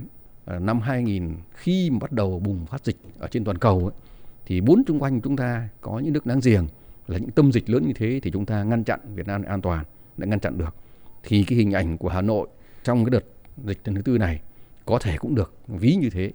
uh, 0.55 0.61
năm 0.61 0.81
2000 0.81 1.35
khi 1.53 1.89
mà 1.89 1.97
bắt 2.01 2.11
đầu 2.11 2.39
bùng 2.39 2.65
phát 2.65 2.85
dịch 2.85 2.97
ở 3.19 3.27
trên 3.27 3.43
toàn 3.43 3.57
cầu 3.57 3.79
ấy, 3.79 4.08
thì 4.49 4.61
bốn 4.61 4.83
chung 4.83 4.99
quanh 4.99 5.21
chúng 5.21 5.35
ta 5.35 5.69
có 5.81 5.99
những 5.99 6.13
nước 6.13 6.27
láng 6.27 6.39
giềng, 6.43 6.67
là 7.07 7.17
những 7.17 7.31
tâm 7.31 7.51
dịch 7.51 7.69
lớn 7.69 7.87
như 7.87 7.93
thế 7.93 8.19
thì 8.23 8.31
chúng 8.31 8.45
ta 8.45 8.63
ngăn 8.63 8.83
chặn 8.83 8.99
Việt 9.15 9.27
Nam 9.27 9.43
an 9.43 9.61
toàn, 9.61 9.85
đã 10.17 10.27
ngăn 10.27 10.39
chặn 10.39 10.57
được. 10.57 10.75
Thì 11.23 11.43
cái 11.43 11.57
hình 11.57 11.71
ảnh 11.71 11.97
của 11.97 12.09
Hà 12.09 12.21
Nội 12.21 12.47
trong 12.83 13.05
cái 13.05 13.09
đợt 13.09 13.25
dịch 13.65 13.79
lần 13.85 13.95
thứ 13.95 14.01
tư 14.01 14.17
này 14.17 14.41
có 14.85 14.99
thể 14.99 15.17
cũng 15.17 15.35
được 15.35 15.53
ví 15.67 15.95
như 15.95 16.09
thế. 16.09 16.31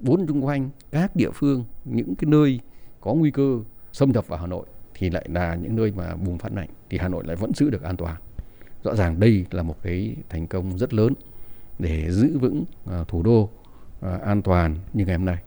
Bốn 0.00 0.26
chung 0.26 0.44
quanh 0.44 0.70
các 0.90 1.16
địa 1.16 1.30
phương, 1.34 1.64
những 1.84 2.14
cái 2.14 2.30
nơi 2.30 2.60
có 3.00 3.14
nguy 3.14 3.30
cơ 3.30 3.58
xâm 3.92 4.12
nhập 4.12 4.28
vào 4.28 4.38
Hà 4.38 4.46
Nội 4.46 4.66
thì 4.94 5.10
lại 5.10 5.26
là 5.28 5.54
những 5.54 5.76
nơi 5.76 5.92
mà 5.96 6.16
bùng 6.16 6.38
phát 6.38 6.52
mạnh, 6.52 6.68
thì 6.90 6.98
Hà 6.98 7.08
Nội 7.08 7.24
lại 7.26 7.36
vẫn 7.36 7.54
giữ 7.54 7.70
được 7.70 7.82
an 7.82 7.96
toàn. 7.96 8.16
Rõ 8.82 8.94
ràng 8.94 9.20
đây 9.20 9.46
là 9.50 9.62
một 9.62 9.76
cái 9.82 10.16
thành 10.28 10.46
công 10.46 10.78
rất 10.78 10.94
lớn 10.94 11.14
để 11.78 12.10
giữ 12.10 12.38
vững 12.38 12.64
à, 12.86 13.04
thủ 13.08 13.22
đô 13.22 13.50
à, 14.00 14.18
an 14.24 14.42
toàn 14.42 14.76
như 14.92 15.06
ngày 15.06 15.16
hôm 15.16 15.24
nay. 15.24 15.38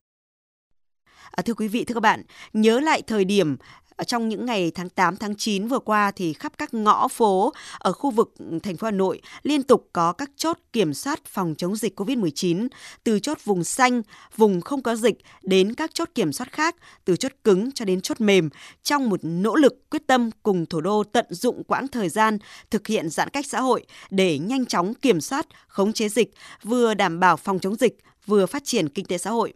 À, 1.38 1.42
thưa 1.42 1.54
quý 1.54 1.68
vị, 1.68 1.84
thưa 1.84 1.94
các 1.94 2.00
bạn, 2.00 2.22
nhớ 2.52 2.80
lại 2.80 3.02
thời 3.02 3.24
điểm 3.24 3.56
ờ, 3.96 4.04
trong 4.04 4.28
những 4.28 4.46
ngày 4.46 4.72
tháng 4.74 4.88
8, 4.88 5.16
tháng 5.16 5.34
9 5.36 5.68
vừa 5.68 5.78
qua 5.78 6.10
thì 6.10 6.32
khắp 6.32 6.52
các 6.58 6.74
ngõ 6.74 7.08
phố 7.08 7.52
ở 7.78 7.92
khu 7.92 8.10
vực 8.10 8.34
ừ, 8.38 8.58
thành 8.62 8.76
phố 8.76 8.84
Hà 8.84 8.90
Nội 8.90 9.20
liên 9.42 9.62
tục 9.62 9.88
có 9.92 10.12
các 10.12 10.30
chốt 10.36 10.58
kiểm 10.72 10.94
soát 10.94 11.20
phòng 11.26 11.54
chống 11.58 11.76
dịch 11.76 12.00
COVID-19, 12.00 12.68
từ 13.04 13.20
chốt 13.20 13.38
vùng 13.44 13.64
xanh, 13.64 14.02
vùng 14.36 14.60
không 14.60 14.82
có 14.82 14.96
dịch 14.96 15.18
đến 15.42 15.74
các 15.74 15.94
chốt 15.94 16.08
kiểm 16.14 16.32
soát 16.32 16.52
khác, 16.52 16.76
từ 17.04 17.16
chốt 17.16 17.32
cứng 17.44 17.72
cho 17.72 17.84
đến 17.84 18.00
chốt 18.00 18.20
mềm, 18.20 18.48
trong 18.82 19.08
một 19.08 19.20
nỗ 19.22 19.54
lực 19.54 19.90
quyết 19.90 20.06
tâm 20.06 20.30
cùng 20.42 20.66
thủ 20.66 20.80
đô 20.80 21.04
tận 21.04 21.26
dụng 21.30 21.64
quãng 21.64 21.88
thời 21.88 22.08
gian 22.08 22.38
thực 22.70 22.86
hiện 22.86 23.10
giãn 23.10 23.30
cách 23.30 23.46
xã 23.46 23.60
hội 23.60 23.86
để 24.10 24.38
nhanh 24.38 24.66
chóng 24.66 24.94
kiểm 24.94 25.20
soát, 25.20 25.46
khống 25.68 25.92
chế 25.92 26.08
dịch, 26.08 26.30
vừa 26.62 26.94
đảm 26.94 27.20
bảo 27.20 27.36
phòng 27.36 27.58
chống 27.58 27.76
dịch, 27.76 27.98
vừa 28.28 28.46
phát 28.46 28.64
triển 28.64 28.88
kinh 28.88 29.04
tế 29.04 29.18
xã 29.18 29.30
hội. 29.30 29.52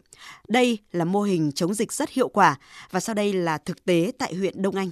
Đây 0.47 0.77
là 0.91 1.05
mô 1.05 1.21
hình 1.21 1.51
chống 1.51 1.73
dịch 1.73 1.93
rất 1.93 2.09
hiệu 2.09 2.27
quả 2.27 2.55
và 2.91 2.99
sau 2.99 3.15
đây 3.15 3.33
là 3.33 3.57
thực 3.57 3.85
tế 3.85 4.11
tại 4.17 4.33
huyện 4.33 4.61
Đông 4.61 4.75
Anh. 4.75 4.89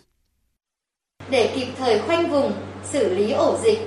Để 1.29 1.53
kịp 1.55 1.67
thời 1.77 1.99
khoanh 1.99 2.31
vùng, 2.31 2.53
xử 2.91 3.13
lý 3.13 3.31
ổ 3.31 3.57
dịch, 3.63 3.79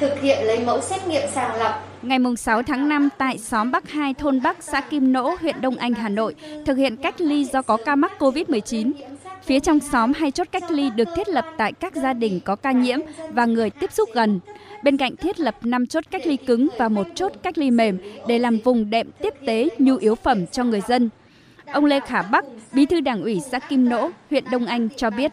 thực 0.00 0.20
hiện 0.20 0.46
lấy 0.46 0.64
mẫu 0.64 0.80
xét 0.80 1.06
nghiệm 1.06 1.22
sàng 1.34 1.58
lọc. 1.58 1.74
Ngày 2.02 2.18
6 2.38 2.62
tháng 2.62 2.88
5 2.88 3.08
tại 3.18 3.38
xóm 3.38 3.70
Bắc 3.70 3.90
2 3.90 4.14
thôn 4.14 4.42
Bắc 4.42 4.62
xã 4.62 4.80
Kim 4.80 5.12
Nỗ, 5.12 5.36
huyện 5.40 5.60
Đông 5.60 5.76
Anh, 5.76 5.94
Hà 5.94 6.08
Nội 6.08 6.34
thực 6.66 6.76
hiện 6.76 6.96
cách 6.96 7.20
ly 7.20 7.44
do 7.44 7.62
có 7.62 7.76
ca 7.84 7.96
mắc 7.96 8.12
COVID-19. 8.18 8.92
Phía 9.44 9.60
trong 9.60 9.80
xóm 9.80 10.12
hai 10.12 10.30
chốt 10.30 10.46
cách 10.52 10.70
ly 10.70 10.90
được 10.90 11.08
thiết 11.16 11.28
lập 11.28 11.44
tại 11.58 11.72
các 11.72 11.96
gia 11.96 12.12
đình 12.12 12.40
có 12.44 12.56
ca 12.56 12.72
nhiễm 12.72 12.98
và 13.30 13.44
người 13.44 13.70
tiếp 13.70 13.92
xúc 13.92 14.10
gần. 14.14 14.40
Bên 14.82 14.96
cạnh 14.96 15.16
thiết 15.16 15.40
lập 15.40 15.54
5 15.62 15.86
chốt 15.86 16.04
cách 16.10 16.26
ly 16.26 16.36
cứng 16.36 16.68
và 16.78 16.88
một 16.88 17.06
chốt 17.14 17.32
cách 17.42 17.58
ly 17.58 17.70
mềm 17.70 17.98
để 18.28 18.38
làm 18.38 18.58
vùng 18.64 18.90
đệm 18.90 19.10
tiếp 19.22 19.34
tế 19.46 19.68
nhu 19.78 19.96
yếu 19.96 20.14
phẩm 20.14 20.46
cho 20.46 20.64
người 20.64 20.80
dân. 20.80 21.10
Ông 21.72 21.84
Lê 21.84 22.00
Khả 22.00 22.22
Bắc, 22.22 22.44
Bí 22.72 22.86
thư 22.86 23.00
Đảng 23.00 23.22
ủy 23.22 23.40
xã 23.40 23.58
Kim 23.58 23.88
Nỗ, 23.88 24.10
huyện 24.30 24.44
Đông 24.50 24.66
Anh 24.66 24.88
cho 24.96 25.10
biết. 25.10 25.32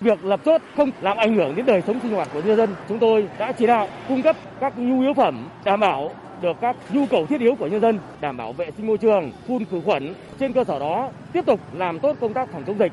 Việc 0.00 0.24
lập 0.24 0.40
chốt 0.44 0.62
không 0.76 0.90
làm 1.02 1.16
ảnh 1.16 1.34
hưởng 1.34 1.56
đến 1.56 1.66
đời 1.66 1.82
sống 1.86 1.98
sinh 2.02 2.12
hoạt 2.12 2.28
của 2.32 2.42
nhân 2.44 2.56
dân. 2.56 2.74
Chúng 2.88 2.98
tôi 2.98 3.28
đã 3.38 3.52
chỉ 3.52 3.66
đạo 3.66 3.88
cung 4.08 4.22
cấp 4.22 4.36
các 4.60 4.78
nhu 4.78 5.02
yếu 5.02 5.14
phẩm 5.14 5.48
đảm 5.64 5.80
bảo 5.80 6.10
được 6.42 6.56
các 6.60 6.76
nhu 6.92 7.06
cầu 7.06 7.26
thiết 7.26 7.40
yếu 7.40 7.54
của 7.54 7.66
nhân 7.66 7.80
dân, 7.80 7.98
đảm 8.20 8.36
bảo 8.36 8.52
vệ 8.52 8.70
sinh 8.76 8.86
môi 8.86 8.98
trường, 8.98 9.32
phun 9.48 9.64
khử 9.64 9.80
khuẩn. 9.84 10.14
Trên 10.38 10.52
cơ 10.52 10.64
sở 10.64 10.78
đó, 10.78 11.10
tiếp 11.32 11.46
tục 11.46 11.60
làm 11.74 11.98
tốt 11.98 12.16
công 12.20 12.34
tác 12.34 12.52
phòng 12.52 12.62
chống 12.66 12.78
dịch. 12.78 12.92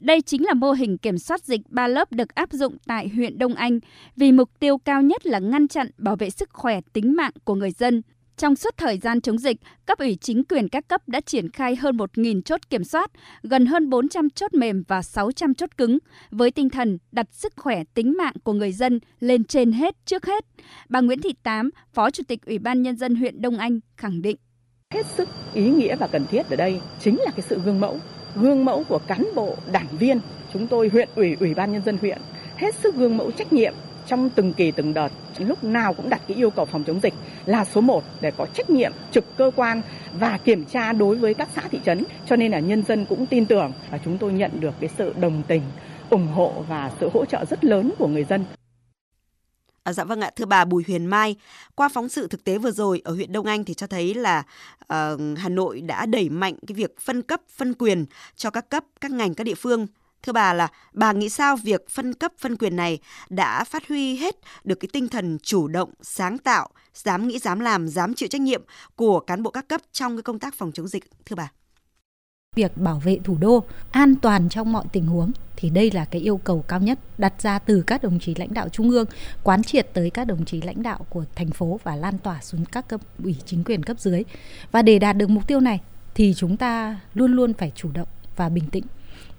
Đây 0.00 0.20
chính 0.20 0.44
là 0.44 0.54
mô 0.54 0.72
hình 0.72 0.98
kiểm 0.98 1.18
soát 1.18 1.44
dịch 1.44 1.60
ba 1.68 1.88
lớp 1.88 2.12
được 2.12 2.34
áp 2.34 2.52
dụng 2.52 2.76
tại 2.86 3.08
huyện 3.08 3.38
Đông 3.38 3.54
Anh 3.54 3.78
vì 4.16 4.32
mục 4.32 4.50
tiêu 4.60 4.78
cao 4.78 5.02
nhất 5.02 5.26
là 5.26 5.38
ngăn 5.38 5.68
chặn 5.68 5.88
bảo 5.98 6.16
vệ 6.16 6.30
sức 6.30 6.50
khỏe 6.52 6.80
tính 6.92 7.16
mạng 7.16 7.32
của 7.44 7.54
người 7.54 7.70
dân. 7.70 8.02
Trong 8.36 8.56
suốt 8.56 8.76
thời 8.76 8.98
gian 8.98 9.20
chống 9.20 9.38
dịch, 9.38 9.56
cấp 9.86 9.98
ủy 9.98 10.16
chính 10.20 10.44
quyền 10.44 10.68
các 10.68 10.88
cấp 10.88 11.02
đã 11.06 11.20
triển 11.20 11.50
khai 11.50 11.76
hơn 11.76 11.96
1.000 11.96 12.42
chốt 12.42 12.60
kiểm 12.70 12.84
soát, 12.84 13.10
gần 13.42 13.66
hơn 13.66 13.90
400 13.90 14.30
chốt 14.30 14.54
mềm 14.54 14.82
và 14.88 15.02
600 15.02 15.54
chốt 15.54 15.70
cứng, 15.76 15.98
với 16.30 16.50
tinh 16.50 16.70
thần 16.70 16.98
đặt 17.12 17.26
sức 17.32 17.52
khỏe 17.56 17.84
tính 17.94 18.14
mạng 18.18 18.34
của 18.44 18.52
người 18.52 18.72
dân 18.72 19.00
lên 19.20 19.44
trên 19.44 19.72
hết 19.72 19.96
trước 20.04 20.26
hết. 20.26 20.44
Bà 20.88 21.00
Nguyễn 21.00 21.20
Thị 21.20 21.34
Tám, 21.42 21.70
Phó 21.92 22.10
Chủ 22.10 22.22
tịch 22.28 22.46
Ủy 22.46 22.58
ban 22.58 22.82
Nhân 22.82 22.96
dân 22.96 23.14
huyện 23.14 23.42
Đông 23.42 23.58
Anh 23.58 23.80
khẳng 23.96 24.22
định. 24.22 24.36
Hết 24.90 25.06
sức 25.16 25.28
ý 25.54 25.70
nghĩa 25.70 25.96
và 25.96 26.06
cần 26.06 26.26
thiết 26.26 26.50
ở 26.50 26.56
đây 26.56 26.80
chính 27.00 27.16
là 27.20 27.30
cái 27.30 27.42
sự 27.48 27.60
gương 27.64 27.80
mẫu, 27.80 28.00
gương 28.36 28.64
mẫu 28.64 28.84
của 28.88 28.98
cán 29.06 29.26
bộ, 29.34 29.56
đảng 29.72 29.86
viên. 29.98 30.20
Chúng 30.52 30.66
tôi 30.66 30.88
huyện 30.92 31.08
ủy, 31.14 31.36
Ủy 31.40 31.54
ban 31.54 31.72
Nhân 31.72 31.82
dân 31.86 31.98
huyện 32.00 32.18
hết 32.56 32.74
sức 32.74 32.94
gương 32.94 33.16
mẫu 33.16 33.30
trách 33.30 33.52
nhiệm 33.52 33.74
trong 34.06 34.30
từng 34.30 34.52
kỳ 34.52 34.70
từng 34.70 34.94
đợt. 34.94 35.08
Lúc 35.38 35.64
nào 35.64 35.94
cũng 35.94 36.08
đặt 36.08 36.20
cái 36.28 36.36
yêu 36.36 36.50
cầu 36.50 36.64
phòng 36.64 36.84
chống 36.84 37.00
dịch 37.02 37.14
là 37.46 37.64
số 37.64 37.80
1 37.80 38.04
để 38.20 38.30
có 38.30 38.46
trách 38.54 38.70
nhiệm 38.70 38.92
trực 39.10 39.36
cơ 39.36 39.50
quan 39.56 39.82
và 40.18 40.38
kiểm 40.44 40.64
tra 40.64 40.92
đối 40.92 41.16
với 41.16 41.34
các 41.34 41.48
xã 41.54 41.62
thị 41.70 41.80
trấn. 41.84 42.04
Cho 42.26 42.36
nên 42.36 42.52
là 42.52 42.58
nhân 42.58 42.82
dân 42.88 43.04
cũng 43.04 43.26
tin 43.26 43.46
tưởng 43.46 43.72
và 43.90 43.98
chúng 44.04 44.18
tôi 44.18 44.32
nhận 44.32 44.50
được 44.60 44.74
cái 44.80 44.90
sự 44.98 45.14
đồng 45.20 45.42
tình 45.48 45.62
ủng 46.10 46.26
hộ 46.26 46.52
và 46.68 46.90
sự 47.00 47.10
hỗ 47.14 47.24
trợ 47.24 47.44
rất 47.44 47.64
lớn 47.64 47.92
của 47.98 48.06
người 48.06 48.24
dân. 48.24 48.44
À, 49.86 49.92
dạ 49.92 50.04
vâng 50.04 50.20
ạ, 50.20 50.30
thưa 50.36 50.44
bà 50.44 50.64
Bùi 50.64 50.84
Huyền 50.86 51.06
Mai, 51.06 51.36
qua 51.74 51.88
phóng 51.88 52.08
sự 52.08 52.26
thực 52.28 52.44
tế 52.44 52.58
vừa 52.58 52.70
rồi 52.70 53.02
ở 53.04 53.14
huyện 53.14 53.32
Đông 53.32 53.46
Anh 53.46 53.64
thì 53.64 53.74
cho 53.74 53.86
thấy 53.86 54.14
là 54.14 54.42
uh, 54.80 55.20
Hà 55.38 55.48
Nội 55.48 55.80
đã 55.80 56.06
đẩy 56.06 56.28
mạnh 56.28 56.54
cái 56.66 56.74
việc 56.74 57.00
phân 57.00 57.22
cấp, 57.22 57.40
phân 57.56 57.74
quyền 57.74 58.06
cho 58.36 58.50
các 58.50 58.70
cấp, 58.70 58.84
các 59.00 59.10
ngành, 59.10 59.34
các 59.34 59.44
địa 59.44 59.54
phương 59.54 59.86
Thưa 60.22 60.32
bà 60.32 60.52
là 60.52 60.68
bà 60.92 61.12
nghĩ 61.12 61.28
sao 61.28 61.56
việc 61.56 61.90
phân 61.90 62.14
cấp 62.14 62.32
phân 62.38 62.56
quyền 62.56 62.76
này 62.76 62.98
đã 63.28 63.64
phát 63.64 63.88
huy 63.88 64.16
hết 64.16 64.36
được 64.64 64.74
cái 64.80 64.88
tinh 64.92 65.08
thần 65.08 65.38
chủ 65.42 65.68
động, 65.68 65.90
sáng 66.02 66.38
tạo, 66.38 66.68
dám 66.94 67.28
nghĩ, 67.28 67.38
dám 67.38 67.60
làm, 67.60 67.88
dám 67.88 68.14
chịu 68.14 68.28
trách 68.28 68.40
nhiệm 68.40 68.62
của 68.96 69.20
cán 69.20 69.42
bộ 69.42 69.50
các 69.50 69.68
cấp 69.68 69.80
trong 69.92 70.16
cái 70.16 70.22
công 70.22 70.38
tác 70.38 70.54
phòng 70.54 70.72
chống 70.72 70.88
dịch 70.88 71.04
thưa 71.26 71.36
bà? 71.36 71.50
Việc 72.56 72.76
bảo 72.76 73.00
vệ 73.04 73.18
thủ 73.24 73.36
đô 73.40 73.64
an 73.90 74.14
toàn 74.14 74.48
trong 74.48 74.72
mọi 74.72 74.84
tình 74.92 75.06
huống, 75.06 75.30
thì 75.56 75.70
đây 75.70 75.90
là 75.90 76.04
cái 76.04 76.20
yêu 76.22 76.36
cầu 76.36 76.64
cao 76.68 76.80
nhất 76.80 76.98
đặt 77.18 77.42
ra 77.42 77.58
từ 77.58 77.82
các 77.82 78.02
đồng 78.02 78.18
chí 78.18 78.34
lãnh 78.34 78.54
đạo 78.54 78.68
trung 78.68 78.90
ương, 78.90 79.06
quán 79.42 79.62
triệt 79.62 79.88
tới 79.92 80.10
các 80.10 80.24
đồng 80.24 80.44
chí 80.44 80.62
lãnh 80.62 80.82
đạo 80.82 81.06
của 81.08 81.24
thành 81.34 81.50
phố 81.50 81.80
và 81.84 81.96
lan 81.96 82.18
tỏa 82.18 82.40
xuống 82.42 82.64
các 82.64 82.88
cấp 82.88 83.00
ủy 83.24 83.36
chính 83.44 83.64
quyền 83.64 83.82
cấp 83.82 84.00
dưới. 84.00 84.22
Và 84.72 84.82
để 84.82 84.98
đạt 84.98 85.16
được 85.16 85.30
mục 85.30 85.46
tiêu 85.46 85.60
này, 85.60 85.80
thì 86.14 86.34
chúng 86.36 86.56
ta 86.56 87.00
luôn 87.14 87.32
luôn 87.32 87.54
phải 87.54 87.72
chủ 87.74 87.90
động 87.94 88.08
và 88.36 88.48
bình 88.48 88.64
tĩnh 88.70 88.84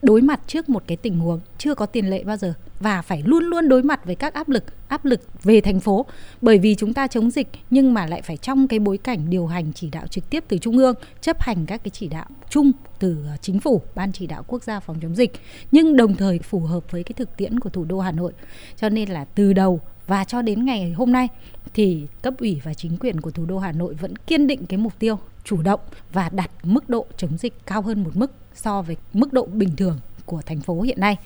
đối 0.01 0.21
mặt 0.21 0.39
trước 0.47 0.69
một 0.69 0.83
cái 0.87 0.97
tình 0.97 1.19
huống, 1.19 1.39
chưa 1.57 1.75
có 1.75 1.85
tiền 1.85 2.09
lệ 2.09 2.23
bao 2.23 2.37
giờ, 2.37 2.53
và 2.79 3.01
phải 3.01 3.23
luôn 3.25 3.43
luôn 3.43 3.69
đối 3.69 3.83
mặt 3.83 4.05
với 4.05 4.15
các 4.15 4.33
áp 4.33 4.49
lực 4.49 4.63
áp 4.87 5.05
lực 5.05 5.43
về 5.43 5.61
thành 5.61 5.79
phố. 5.79 6.05
Bởi 6.41 6.57
vì 6.57 6.75
chúng 6.75 6.93
ta 6.93 7.07
chống 7.07 7.31
dịch, 7.31 7.47
nhưng 7.69 7.93
mà 7.93 8.05
lại 8.05 8.21
phải 8.21 8.37
trong 8.37 8.67
cái 8.67 8.79
bối 8.79 8.97
cảnh 8.97 9.29
điều 9.29 9.47
hành 9.47 9.73
chỉ 9.73 9.89
đạo 9.89 10.07
trực 10.07 10.29
tiếp 10.29 10.43
từ 10.47 10.57
trung 10.57 10.77
ương, 10.77 10.95
chấp 11.21 11.41
hành 11.41 11.65
các 11.65 11.83
cái 11.83 11.91
chỉ 11.91 12.07
đạo 12.07 12.25
chung 12.49 12.71
từ 12.99 13.17
ờ, 13.27 13.37
chính 13.41 13.59
phủ, 13.59 13.81
ban 13.95 14.11
chỉ 14.11 14.27
đạo 14.27 14.43
quốc 14.47 14.63
gia 14.63 14.79
phòng 14.79 14.97
chống 15.01 15.15
dịch, 15.15 15.31
nhưng 15.71 15.97
đồng 15.97 16.15
thời 16.15 16.39
phù 16.39 16.59
hợp 16.59 16.91
với 16.91 17.03
cái 17.03 17.13
thực 17.13 17.37
tiễn 17.37 17.59
của 17.59 17.69
thủ 17.69 17.85
đô 17.85 17.99
Hà 17.99 18.11
Nội. 18.11 18.33
Cho 18.75 18.89
nên 18.89 19.09
là 19.09 19.25
từ 19.25 19.53
đầu 19.53 19.81
và 20.07 20.23
cho 20.23 20.41
đến 20.41 20.65
ngày 20.65 20.91
hôm 20.91 21.11
nay 21.11 21.27
thì 21.73 22.07
cấp 22.21 22.33
ủy 22.39 22.61
và 22.63 22.73
chính 22.73 22.97
quyền 22.97 23.21
của 23.21 23.31
thủ 23.31 23.45
đô 23.45 23.59
Hà 23.59 23.71
Nội 23.71 23.93
vẫn 23.93 24.15
kiên 24.15 24.47
định 24.47 24.65
cái 24.65 24.77
mục 24.77 24.99
tiêu 24.99 25.19
chủ 25.43 25.61
động 25.61 25.79
và 26.13 26.29
đặt 26.29 26.51
mức 26.63 26.89
độ 26.89 27.05
chống 27.17 27.37
dịch 27.37 27.53
cao 27.65 27.81
hơn 27.81 28.03
một 28.03 28.11
mức 28.13 28.31
so 28.53 28.81
với 28.81 28.97
mức 29.13 29.33
độ 29.33 29.45
bình 29.45 29.75
thường 29.75 29.99
của 30.25 30.41
thành 30.45 30.61
phố 30.61 30.81
hiện 30.81 30.99
nay. 30.99 31.17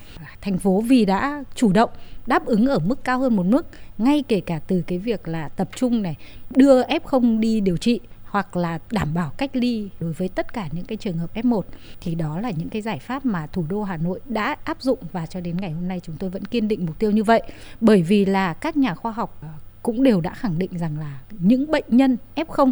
Thành 0.42 0.58
phố 0.58 0.82
vì 0.82 1.06
đã 1.06 1.44
chủ 1.56 1.74
động 1.74 1.90
đáp 2.26 2.46
ứng 2.46 2.68
ở 2.68 2.80
mức 2.80 3.04
cao 3.04 3.20
hơn 3.20 3.36
một 3.36 3.46
mức, 3.46 3.68
ngay 3.98 4.24
kể 4.28 4.40
cả 4.40 4.60
từ 4.68 4.84
cái 4.88 4.98
việc 4.98 5.28
là 5.28 5.50
tập 5.50 5.70
trung 5.76 6.02
này, 6.02 6.18
đưa 6.56 6.84
F0 6.84 7.40
đi 7.40 7.62
điều 7.62 7.78
trị 7.78 8.00
hoặc 8.32 8.56
là 8.58 8.80
đảm 8.92 9.14
bảo 9.14 9.32
cách 9.38 9.56
ly 9.56 9.90
đối 10.00 10.14
với 10.14 10.28
tất 10.28 10.54
cả 10.54 10.68
những 10.72 10.86
cái 10.86 10.98
trường 10.98 11.18
hợp 11.18 11.36
F1 11.36 11.62
thì 12.02 12.16
đó 12.16 12.40
là 12.40 12.52
những 12.52 12.70
cái 12.70 12.82
giải 12.82 13.00
pháp 13.00 13.26
mà 13.26 13.48
thủ 13.48 13.66
đô 13.70 13.84
Hà 13.84 13.98
Nội 13.98 14.20
đã 14.26 14.56
áp 14.64 14.82
dụng 14.82 15.00
và 15.12 15.26
cho 15.26 15.40
đến 15.42 15.58
ngày 15.58 15.72
hôm 15.72 15.88
nay 15.88 16.00
chúng 16.04 16.16
tôi 16.20 16.30
vẫn 16.30 16.46
kiên 16.46 16.68
định 16.68 16.86
mục 16.86 17.00
tiêu 17.00 17.12
như 17.12 17.24
vậy 17.24 17.42
bởi 17.82 18.02
vì 18.02 18.26
là 18.26 18.54
các 18.54 18.78
nhà 18.78 18.96
khoa 18.96 19.12
học 19.12 19.42
cũng 19.84 20.04
đều 20.04 20.22
đã 20.22 20.34
khẳng 20.34 20.60
định 20.60 20.78
rằng 20.78 21.00
là 21.00 21.20
những 21.40 21.72
bệnh 21.72 21.86
nhân 21.88 22.18
F0 22.36 22.72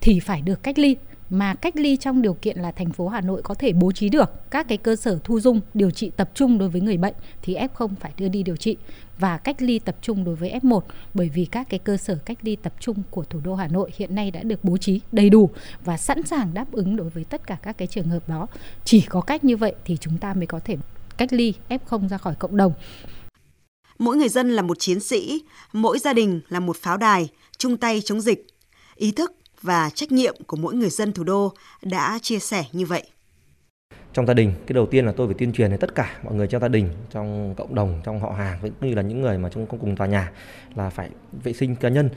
thì 0.00 0.20
phải 0.20 0.42
được 0.42 0.62
cách 0.62 0.78
ly, 0.78 0.96
mà 1.30 1.54
cách 1.54 1.76
ly 1.76 1.96
trong 1.96 2.22
điều 2.22 2.34
kiện 2.34 2.58
là 2.58 2.72
thành 2.72 2.92
phố 2.92 3.08
Hà 3.08 3.20
Nội 3.20 3.42
có 3.42 3.54
thể 3.54 3.72
bố 3.72 3.92
trí 3.92 4.08
được 4.08 4.50
các 4.50 4.68
cái 4.68 4.78
cơ 4.78 4.96
sở 4.96 5.18
thu 5.24 5.40
dung, 5.40 5.60
điều 5.74 5.90
trị 5.90 6.10
tập 6.16 6.30
trung 6.34 6.58
đối 6.58 6.68
với 6.68 6.80
người 6.80 6.96
bệnh 6.96 7.14
thì 7.42 7.56
F0 7.56 7.88
phải 8.00 8.12
đưa 8.16 8.28
đi 8.28 8.42
điều 8.42 8.56
trị 8.56 8.76
và 9.18 9.38
cách 9.38 9.62
ly 9.62 9.78
tập 9.78 9.96
trung 10.00 10.24
đối 10.24 10.34
với 10.34 10.58
F1 10.62 10.80
bởi 11.14 11.28
vì 11.28 11.44
các 11.44 11.68
cái 11.70 11.78
cơ 11.78 11.96
sở 11.96 12.18
cách 12.24 12.38
ly 12.42 12.56
tập 12.56 12.72
trung 12.80 13.02
của 13.10 13.24
thủ 13.24 13.40
đô 13.44 13.54
Hà 13.54 13.68
Nội 13.68 13.90
hiện 13.96 14.14
nay 14.14 14.30
đã 14.30 14.42
được 14.42 14.64
bố 14.64 14.76
trí 14.76 15.00
đầy 15.12 15.30
đủ 15.30 15.50
và 15.84 15.96
sẵn 15.96 16.22
sàng 16.22 16.54
đáp 16.54 16.72
ứng 16.72 16.96
đối 16.96 17.10
với 17.10 17.24
tất 17.24 17.46
cả 17.46 17.58
các 17.62 17.78
cái 17.78 17.88
trường 17.88 18.08
hợp 18.08 18.28
đó. 18.28 18.46
Chỉ 18.84 19.00
có 19.00 19.20
cách 19.20 19.44
như 19.44 19.56
vậy 19.56 19.74
thì 19.84 19.96
chúng 20.00 20.18
ta 20.18 20.34
mới 20.34 20.46
có 20.46 20.60
thể 20.64 20.76
cách 21.16 21.32
ly 21.32 21.54
F0 21.68 22.08
ra 22.08 22.18
khỏi 22.18 22.34
cộng 22.34 22.56
đồng. 22.56 22.72
Mỗi 23.98 24.16
người 24.16 24.28
dân 24.28 24.50
là 24.50 24.62
một 24.62 24.78
chiến 24.78 25.00
sĩ, 25.00 25.42
mỗi 25.72 25.98
gia 25.98 26.12
đình 26.12 26.40
là 26.48 26.60
một 26.60 26.76
pháo 26.76 26.96
đài, 26.96 27.28
chung 27.58 27.76
tay 27.76 28.00
chống 28.04 28.20
dịch. 28.20 28.46
Ý 28.94 29.12
thức 29.12 29.32
và 29.62 29.90
trách 29.90 30.12
nhiệm 30.12 30.34
của 30.46 30.56
mỗi 30.56 30.74
người 30.74 30.90
dân 30.90 31.12
thủ 31.12 31.24
đô 31.24 31.52
đã 31.82 32.18
chia 32.22 32.38
sẻ 32.38 32.64
như 32.72 32.86
vậy. 32.86 33.02
Trong 34.12 34.26
gia 34.26 34.34
đình, 34.34 34.54
cái 34.66 34.74
đầu 34.74 34.86
tiên 34.86 35.06
là 35.06 35.12
tôi 35.16 35.26
phải 35.26 35.34
tuyên 35.38 35.52
truyền 35.52 35.70
đến 35.70 35.80
tất 35.80 35.94
cả 35.94 36.16
mọi 36.24 36.34
người 36.34 36.46
trong 36.46 36.62
gia 36.62 36.68
đình, 36.68 36.88
trong 37.10 37.54
cộng 37.56 37.74
đồng, 37.74 38.00
trong 38.04 38.20
họ 38.20 38.30
hàng, 38.30 38.58
cũng 38.62 38.88
như 38.88 38.94
là 38.94 39.02
những 39.02 39.20
người 39.20 39.38
mà 39.38 39.48
trong 39.48 39.66
cùng 39.66 39.96
tòa 39.96 40.06
nhà 40.06 40.32
là 40.74 40.90
phải 40.90 41.10
vệ 41.42 41.52
sinh 41.52 41.76
cá 41.76 41.88
nhân, 41.88 42.10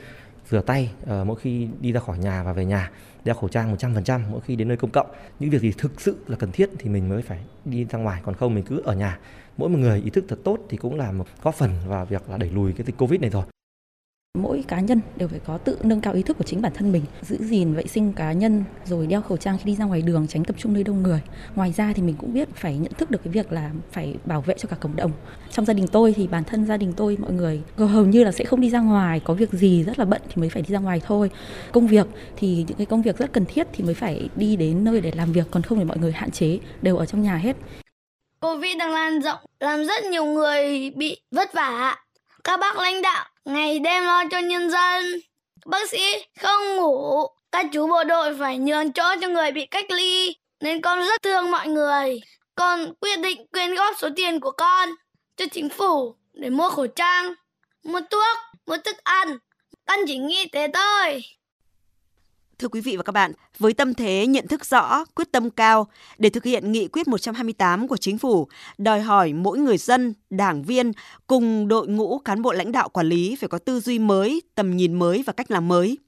rửa 0.50 0.60
tay 0.60 0.90
uh, 1.02 1.26
mỗi 1.26 1.36
khi 1.40 1.68
đi 1.80 1.92
ra 1.92 2.00
khỏi 2.00 2.18
nhà 2.18 2.42
và 2.42 2.52
về 2.52 2.64
nhà, 2.64 2.90
đeo 3.28 3.34
khẩu 3.34 3.48
trang 3.48 3.76
100% 3.76 4.20
mỗi 4.30 4.40
khi 4.40 4.56
đến 4.56 4.68
nơi 4.68 4.76
công 4.76 4.90
cộng. 4.90 5.06
Những 5.40 5.50
việc 5.50 5.60
gì 5.60 5.72
thực 5.78 6.00
sự 6.00 6.16
là 6.26 6.36
cần 6.36 6.52
thiết 6.52 6.70
thì 6.78 6.90
mình 6.90 7.08
mới 7.08 7.22
phải 7.22 7.38
đi 7.64 7.84
ra 7.84 7.98
ngoài, 7.98 8.20
còn 8.24 8.34
không 8.34 8.54
mình 8.54 8.64
cứ 8.64 8.82
ở 8.84 8.94
nhà. 8.94 9.18
Mỗi 9.56 9.68
một 9.68 9.78
người 9.78 10.00
ý 10.00 10.10
thức 10.10 10.24
thật 10.28 10.38
tốt 10.44 10.58
thì 10.68 10.76
cũng 10.76 10.98
là 10.98 11.12
một 11.12 11.26
góp 11.42 11.54
phần 11.54 11.70
vào 11.86 12.06
việc 12.06 12.30
là 12.30 12.36
đẩy 12.36 12.50
lùi 12.50 12.72
cái 12.72 12.86
dịch 12.86 12.96
Covid 12.98 13.20
này 13.20 13.30
rồi 13.30 13.44
mỗi 14.38 14.64
cá 14.68 14.80
nhân 14.80 15.00
đều 15.16 15.28
phải 15.28 15.40
có 15.46 15.58
tự 15.58 15.78
nâng 15.82 16.00
cao 16.00 16.14
ý 16.14 16.22
thức 16.22 16.38
của 16.38 16.44
chính 16.44 16.62
bản 16.62 16.72
thân 16.74 16.92
mình, 16.92 17.02
giữ 17.22 17.36
gìn 17.40 17.74
vệ 17.74 17.86
sinh 17.86 18.12
cá 18.12 18.32
nhân, 18.32 18.64
rồi 18.84 19.06
đeo 19.06 19.22
khẩu 19.22 19.36
trang 19.36 19.58
khi 19.58 19.64
đi 19.64 19.76
ra 19.76 19.84
ngoài 19.84 20.02
đường, 20.02 20.26
tránh 20.28 20.44
tập 20.44 20.56
trung 20.58 20.72
nơi 20.72 20.84
đông 20.84 21.02
người. 21.02 21.20
Ngoài 21.54 21.72
ra 21.76 21.92
thì 21.92 22.02
mình 22.02 22.14
cũng 22.18 22.32
biết 22.32 22.48
phải 22.54 22.76
nhận 22.76 22.92
thức 22.98 23.10
được 23.10 23.20
cái 23.24 23.32
việc 23.32 23.52
là 23.52 23.70
phải 23.92 24.14
bảo 24.24 24.40
vệ 24.40 24.54
cho 24.58 24.68
cả 24.68 24.76
cộng 24.80 24.96
đồng. 24.96 25.12
Trong 25.50 25.64
gia 25.64 25.74
đình 25.74 25.86
tôi 25.88 26.12
thì 26.12 26.26
bản 26.26 26.44
thân 26.44 26.66
gia 26.66 26.76
đình 26.76 26.92
tôi, 26.96 27.16
mọi 27.16 27.32
người 27.32 27.62
hầu 27.76 28.04
như 28.04 28.24
là 28.24 28.32
sẽ 28.32 28.44
không 28.44 28.60
đi 28.60 28.70
ra 28.70 28.80
ngoài, 28.80 29.20
có 29.20 29.34
việc 29.34 29.52
gì 29.52 29.84
rất 29.84 29.98
là 29.98 30.04
bận 30.04 30.22
thì 30.28 30.40
mới 30.40 30.50
phải 30.50 30.62
đi 30.62 30.72
ra 30.72 30.78
ngoài 30.78 31.00
thôi. 31.06 31.30
Công 31.72 31.86
việc 31.86 32.06
thì 32.36 32.64
những 32.68 32.76
cái 32.76 32.86
công 32.86 33.02
việc 33.02 33.18
rất 33.18 33.32
cần 33.32 33.44
thiết 33.44 33.66
thì 33.72 33.84
mới 33.84 33.94
phải 33.94 34.28
đi 34.36 34.56
đến 34.56 34.84
nơi 34.84 35.00
để 35.00 35.12
làm 35.14 35.32
việc, 35.32 35.46
còn 35.50 35.62
không 35.62 35.78
thì 35.78 35.84
mọi 35.84 35.98
người 35.98 36.12
hạn 36.12 36.30
chế, 36.30 36.58
đều 36.82 36.96
ở 36.96 37.06
trong 37.06 37.22
nhà 37.22 37.36
hết. 37.36 37.56
Covid 38.40 38.76
đang 38.78 38.90
lan 38.90 39.20
rộng, 39.20 39.38
làm 39.60 39.84
rất 39.84 40.04
nhiều 40.04 40.24
người 40.24 40.90
bị 40.96 41.20
vất 41.30 41.54
vả 41.54 41.96
các 42.48 42.60
bác 42.60 42.76
lãnh 42.76 43.02
đạo 43.02 43.24
ngày 43.44 43.78
đêm 43.78 44.04
lo 44.04 44.24
cho 44.30 44.38
nhân 44.38 44.70
dân. 44.70 45.20
Bác 45.66 45.90
sĩ 45.90 46.24
không 46.40 46.76
ngủ, 46.76 47.26
các 47.52 47.66
chú 47.72 47.86
bộ 47.86 48.04
đội 48.04 48.36
phải 48.38 48.58
nhường 48.58 48.92
chỗ 48.92 49.04
cho 49.20 49.28
người 49.28 49.52
bị 49.52 49.66
cách 49.66 49.90
ly, 49.90 50.36
nên 50.60 50.80
con 50.80 50.98
rất 50.98 51.22
thương 51.22 51.50
mọi 51.50 51.68
người. 51.68 52.20
Con 52.54 52.94
quyết 53.00 53.18
định 53.18 53.46
quyên 53.52 53.74
góp 53.74 53.94
số 53.98 54.08
tiền 54.16 54.40
của 54.40 54.50
con 54.50 54.88
cho 55.36 55.44
chính 55.52 55.68
phủ 55.68 56.14
để 56.32 56.50
mua 56.50 56.70
khẩu 56.70 56.86
trang, 56.86 57.34
mua 57.84 58.00
thuốc, 58.10 58.38
mua 58.66 58.76
thức 58.84 58.96
ăn. 59.04 59.38
Con 59.86 59.98
chỉ 60.06 60.18
nghĩ 60.18 60.48
thế 60.52 60.66
thôi. 60.74 61.22
Thưa 62.58 62.68
quý 62.68 62.80
vị 62.80 62.96
và 62.96 63.02
các 63.02 63.12
bạn, 63.12 63.32
với 63.58 63.72
tâm 63.72 63.94
thế 63.94 64.26
nhận 64.26 64.46
thức 64.46 64.64
rõ, 64.64 65.04
quyết 65.14 65.32
tâm 65.32 65.50
cao 65.50 65.86
để 66.18 66.30
thực 66.30 66.44
hiện 66.44 66.72
nghị 66.72 66.88
quyết 66.88 67.08
128 67.08 67.88
của 67.88 67.96
chính 67.96 68.18
phủ, 68.18 68.48
đòi 68.78 69.00
hỏi 69.00 69.32
mỗi 69.32 69.58
người 69.58 69.78
dân, 69.78 70.14
đảng 70.30 70.62
viên 70.62 70.92
cùng 71.26 71.68
đội 71.68 71.88
ngũ 71.88 72.18
cán 72.18 72.42
bộ 72.42 72.52
lãnh 72.52 72.72
đạo 72.72 72.88
quản 72.88 73.06
lý 73.06 73.36
phải 73.40 73.48
có 73.48 73.58
tư 73.58 73.80
duy 73.80 73.98
mới, 73.98 74.42
tầm 74.54 74.76
nhìn 74.76 74.94
mới 74.94 75.22
và 75.26 75.32
cách 75.32 75.50
làm 75.50 75.68
mới. 75.68 75.98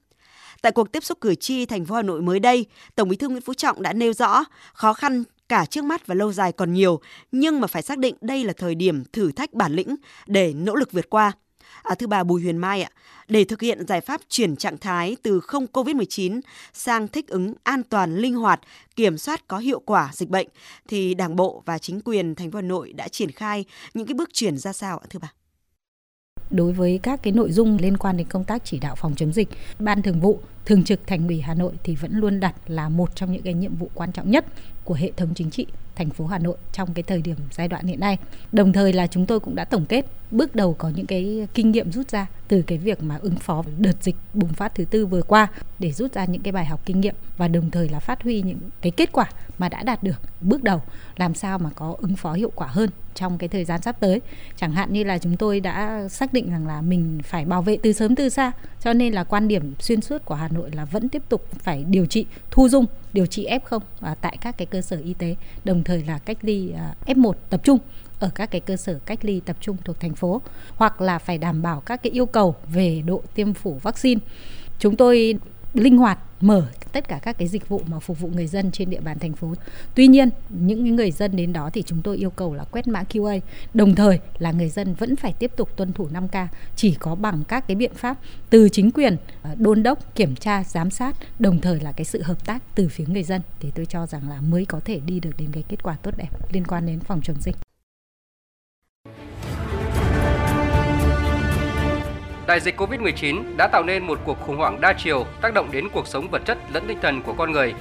Tại 0.61 0.71
cuộc 0.71 0.91
tiếp 0.91 1.03
xúc 1.03 1.17
cử 1.21 1.35
tri 1.35 1.65
thành 1.65 1.85
phố 1.85 1.95
Hà 1.95 2.01
Nội 2.01 2.21
mới 2.21 2.39
đây, 2.39 2.65
Tổng 2.95 3.09
Bí 3.09 3.17
thư 3.17 3.29
Nguyễn 3.29 3.41
Phú 3.41 3.53
Trọng 3.53 3.81
đã 3.81 3.93
nêu 3.93 4.13
rõ 4.13 4.43
khó 4.73 4.93
khăn 4.93 5.23
cả 5.49 5.65
trước 5.65 5.83
mắt 5.83 6.07
và 6.07 6.15
lâu 6.15 6.33
dài 6.33 6.51
còn 6.51 6.73
nhiều, 6.73 6.99
nhưng 7.31 7.61
mà 7.61 7.67
phải 7.67 7.81
xác 7.81 7.97
định 7.97 8.15
đây 8.21 8.43
là 8.43 8.53
thời 8.57 8.75
điểm 8.75 9.03
thử 9.13 9.31
thách 9.31 9.53
bản 9.53 9.73
lĩnh 9.73 9.95
để 10.27 10.53
nỗ 10.53 10.75
lực 10.75 10.91
vượt 10.91 11.09
qua. 11.09 11.31
À, 11.83 11.95
thưa 11.95 12.07
bà 12.07 12.23
Bùi 12.23 12.41
Huyền 12.41 12.57
Mai 12.57 12.81
ạ, 12.81 12.89
để 13.27 13.43
thực 13.43 13.61
hiện 13.61 13.87
giải 13.87 14.01
pháp 14.01 14.21
chuyển 14.29 14.55
trạng 14.55 14.77
thái 14.77 15.17
từ 15.23 15.39
không 15.39 15.65
COVID-19 15.73 16.41
sang 16.73 17.07
thích 17.07 17.27
ứng 17.27 17.53
an 17.63 17.83
toàn, 17.83 18.17
linh 18.17 18.35
hoạt, 18.35 18.61
kiểm 18.95 19.17
soát 19.17 19.47
có 19.47 19.57
hiệu 19.57 19.79
quả 19.79 20.09
dịch 20.13 20.29
bệnh 20.29 20.47
thì 20.87 21.13
Đảng 21.13 21.35
bộ 21.35 21.63
và 21.65 21.77
chính 21.77 22.01
quyền 22.01 22.35
thành 22.35 22.51
phố 22.51 22.57
Hà 22.57 22.61
Nội 22.61 22.93
đã 22.93 23.07
triển 23.07 23.31
khai 23.31 23.65
những 23.93 24.07
cái 24.07 24.13
bước 24.13 24.29
chuyển 24.33 24.57
ra 24.57 24.73
sao 24.73 24.97
ạ 24.97 25.05
thưa 25.09 25.19
bà? 25.21 25.31
đối 26.51 26.73
với 26.73 26.99
các 27.03 27.23
cái 27.23 27.33
nội 27.33 27.51
dung 27.51 27.77
liên 27.81 27.97
quan 27.97 28.17
đến 28.17 28.27
công 28.27 28.43
tác 28.43 28.65
chỉ 28.65 28.79
đạo 28.79 28.95
phòng 28.95 29.15
chống 29.15 29.33
dịch, 29.33 29.49
Ban 29.79 30.01
Thường 30.01 30.19
vụ 30.19 30.39
thường 30.65 30.83
trực 30.83 31.07
thành 31.07 31.27
ủy 31.27 31.41
Hà 31.41 31.53
Nội 31.53 31.73
thì 31.83 31.95
vẫn 31.95 32.11
luôn 32.13 32.39
đặt 32.39 32.55
là 32.67 32.89
một 32.89 33.15
trong 33.15 33.31
những 33.31 33.41
cái 33.41 33.53
nhiệm 33.53 33.75
vụ 33.75 33.89
quan 33.93 34.11
trọng 34.11 34.31
nhất 34.31 34.45
của 34.83 34.93
hệ 34.93 35.11
thống 35.17 35.29
chính 35.35 35.51
trị 35.51 35.65
thành 36.01 36.09
phố 36.09 36.25
Hà 36.25 36.39
Nội 36.39 36.57
trong 36.73 36.93
cái 36.93 37.03
thời 37.03 37.21
điểm 37.21 37.35
giai 37.51 37.67
đoạn 37.67 37.85
hiện 37.85 37.99
nay. 37.99 38.17
Đồng 38.51 38.73
thời 38.73 38.93
là 38.93 39.07
chúng 39.07 39.25
tôi 39.25 39.39
cũng 39.39 39.55
đã 39.55 39.65
tổng 39.65 39.85
kết 39.85 40.05
bước 40.31 40.55
đầu 40.55 40.73
có 40.73 40.89
những 40.95 41.05
cái 41.05 41.47
kinh 41.53 41.71
nghiệm 41.71 41.91
rút 41.91 42.09
ra 42.09 42.27
từ 42.51 42.61
cái 42.61 42.77
việc 42.77 43.03
mà 43.03 43.17
ứng 43.21 43.35
phó 43.35 43.63
đợt 43.77 44.03
dịch 44.03 44.15
bùng 44.33 44.53
phát 44.53 44.75
thứ 44.75 44.85
tư 44.85 45.05
vừa 45.05 45.21
qua 45.21 45.47
để 45.79 45.91
rút 45.91 46.13
ra 46.13 46.25
những 46.25 46.41
cái 46.41 46.51
bài 46.51 46.65
học 46.65 46.81
kinh 46.85 47.01
nghiệm 47.01 47.15
và 47.37 47.47
đồng 47.47 47.71
thời 47.71 47.89
là 47.89 47.99
phát 47.99 48.23
huy 48.23 48.41
những 48.41 48.59
cái 48.81 48.91
kết 48.91 49.11
quả 49.11 49.25
mà 49.57 49.69
đã 49.69 49.83
đạt 49.83 50.03
được 50.03 50.21
bước 50.41 50.63
đầu, 50.63 50.81
làm 51.17 51.33
sao 51.33 51.59
mà 51.59 51.69
có 51.75 51.95
ứng 51.97 52.15
phó 52.15 52.33
hiệu 52.33 52.51
quả 52.55 52.67
hơn 52.67 52.89
trong 53.15 53.37
cái 53.37 53.49
thời 53.49 53.65
gian 53.65 53.81
sắp 53.81 53.95
tới. 53.99 54.21
Chẳng 54.55 54.71
hạn 54.71 54.93
như 54.93 55.03
là 55.03 55.17
chúng 55.17 55.37
tôi 55.37 55.59
đã 55.59 56.07
xác 56.09 56.33
định 56.33 56.51
rằng 56.51 56.67
là 56.67 56.81
mình 56.81 57.19
phải 57.23 57.45
bảo 57.45 57.61
vệ 57.61 57.77
từ 57.83 57.93
sớm 57.93 58.15
từ 58.15 58.29
xa, 58.29 58.51
cho 58.79 58.93
nên 58.93 59.13
là 59.13 59.23
quan 59.23 59.47
điểm 59.47 59.73
xuyên 59.79 60.01
suốt 60.01 60.25
của 60.25 60.35
Hà 60.35 60.47
Nội 60.47 60.71
là 60.71 60.85
vẫn 60.85 61.09
tiếp 61.09 61.23
tục 61.29 61.45
phải 61.59 61.83
điều 61.83 62.05
trị, 62.05 62.25
thu 62.51 62.69
dung, 62.69 62.85
điều 63.13 63.25
trị 63.25 63.47
F0 63.47 63.79
à, 64.01 64.15
tại 64.21 64.37
các 64.41 64.57
cái 64.57 64.65
cơ 64.65 64.81
sở 64.81 64.97
y 65.03 65.13
tế, 65.13 65.35
đồng 65.63 65.83
thời 65.83 66.03
là 66.03 66.17
cách 66.17 66.37
ly 66.41 66.71
à, 66.71 66.95
F1 67.05 67.33
tập 67.49 67.61
trung 67.63 67.79
ở 68.21 68.29
các 68.35 68.51
cái 68.51 68.61
cơ 68.61 68.77
sở 68.77 68.99
cách 69.05 69.25
ly 69.25 69.41
tập 69.45 69.57
trung 69.61 69.77
thuộc 69.83 69.99
thành 69.99 70.13
phố 70.13 70.41
hoặc 70.75 71.01
là 71.01 71.19
phải 71.19 71.37
đảm 71.37 71.61
bảo 71.61 71.81
các 71.81 72.03
cái 72.03 72.11
yêu 72.11 72.25
cầu 72.25 72.55
về 72.73 73.01
độ 73.05 73.21
tiêm 73.35 73.53
phủ 73.53 73.79
vaccine. 73.83 74.21
Chúng 74.79 74.95
tôi 74.95 75.35
linh 75.73 75.97
hoạt 75.97 76.19
mở 76.41 76.67
tất 76.91 77.07
cả 77.07 77.19
các 77.21 77.37
cái 77.37 77.47
dịch 77.47 77.69
vụ 77.69 77.81
mà 77.87 77.99
phục 77.99 78.19
vụ 78.19 78.29
người 78.29 78.47
dân 78.47 78.71
trên 78.71 78.89
địa 78.89 78.99
bàn 78.99 79.19
thành 79.19 79.33
phố. 79.33 79.53
Tuy 79.95 80.07
nhiên, 80.07 80.29
những 80.49 80.95
người 80.95 81.11
dân 81.11 81.35
đến 81.35 81.53
đó 81.53 81.69
thì 81.73 81.83
chúng 81.83 82.01
tôi 82.01 82.17
yêu 82.17 82.29
cầu 82.29 82.53
là 82.53 82.63
quét 82.63 82.87
mã 82.87 83.03
QA, 83.03 83.39
đồng 83.73 83.95
thời 83.95 84.19
là 84.39 84.51
người 84.51 84.69
dân 84.69 84.93
vẫn 84.93 85.15
phải 85.15 85.33
tiếp 85.33 85.51
tục 85.57 85.77
tuân 85.77 85.93
thủ 85.93 86.07
5K, 86.13 86.47
chỉ 86.75 86.95
có 86.99 87.15
bằng 87.15 87.43
các 87.47 87.67
cái 87.67 87.75
biện 87.75 87.91
pháp 87.95 88.17
từ 88.49 88.69
chính 88.69 88.91
quyền 88.91 89.17
à, 89.41 89.55
đôn 89.57 89.83
đốc, 89.83 90.15
kiểm 90.15 90.35
tra, 90.35 90.63
giám 90.63 90.91
sát, 90.91 91.15
đồng 91.39 91.61
thời 91.61 91.79
là 91.79 91.91
cái 91.91 92.05
sự 92.05 92.21
hợp 92.21 92.45
tác 92.45 92.63
từ 92.75 92.87
phía 92.87 93.05
người 93.07 93.23
dân 93.23 93.41
thì 93.59 93.71
tôi 93.75 93.85
cho 93.85 94.07
rằng 94.07 94.29
là 94.29 94.41
mới 94.41 94.65
có 94.65 94.79
thể 94.85 94.99
đi 95.05 95.19
được 95.19 95.31
đến 95.37 95.49
cái 95.51 95.63
kết 95.67 95.83
quả 95.83 95.95
tốt 96.01 96.17
đẹp 96.17 96.29
liên 96.53 96.63
quan 96.67 96.85
đến 96.85 96.99
phòng 96.99 97.21
chống 97.23 97.41
dịch. 97.41 97.70
Đại 102.47 102.59
dịch 102.59 102.81
Covid-19 102.81 103.43
đã 103.57 103.67
tạo 103.67 103.83
nên 103.83 104.07
một 104.07 104.19
cuộc 104.25 104.39
khủng 104.41 104.57
hoảng 104.57 104.81
đa 104.81 104.93
chiều 104.93 105.25
tác 105.41 105.53
động 105.53 105.69
đến 105.71 105.89
cuộc 105.89 106.07
sống 106.07 106.27
vật 106.31 106.41
chất 106.45 106.57
lẫn 106.73 106.87
tinh 106.87 106.97
thần 107.01 107.21
của 107.21 107.33
con 107.33 107.51
người. 107.51 107.73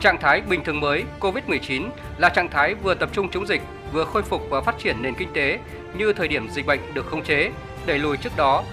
Trạng 0.00 0.18
thái 0.20 0.40
bình 0.40 0.64
thường 0.64 0.80
mới 0.80 1.04
Covid-19 1.20 1.88
là 2.18 2.28
trạng 2.28 2.48
thái 2.48 2.74
vừa 2.74 2.94
tập 2.94 3.08
trung 3.12 3.28
chống 3.30 3.46
dịch, 3.46 3.62
vừa 3.92 4.04
khôi 4.04 4.22
phục 4.22 4.42
và 4.50 4.60
phát 4.60 4.78
triển 4.78 5.02
nền 5.02 5.14
kinh 5.14 5.32
tế 5.32 5.58
như 5.94 6.12
thời 6.12 6.28
điểm 6.28 6.48
dịch 6.50 6.66
bệnh 6.66 6.80
được 6.94 7.06
khống 7.06 7.22
chế, 7.22 7.50
đẩy 7.86 7.98
lùi 7.98 8.16
trước 8.16 8.36
đó. 8.36 8.64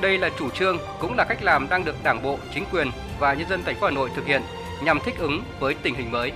Đây 0.00 0.18
là 0.18 0.30
chủ 0.38 0.50
trương 0.50 0.78
cũng 1.00 1.16
là 1.16 1.24
cách 1.24 1.42
làm 1.42 1.68
đang 1.68 1.84
được 1.84 1.96
Đảng 2.04 2.22
bộ, 2.22 2.38
chính 2.54 2.64
quyền 2.72 2.90
và 3.18 3.34
nhân 3.34 3.48
dân 3.48 3.62
thành 3.64 3.76
phố 3.76 3.86
Hà 3.86 3.92
Nội 3.92 4.10
thực 4.16 4.26
hiện 4.26 4.42
nhằm 4.82 5.00
thích 5.00 5.18
ứng 5.18 5.42
với 5.60 5.74
tình 5.74 5.94
hình 5.94 6.10
mới. 6.10 6.32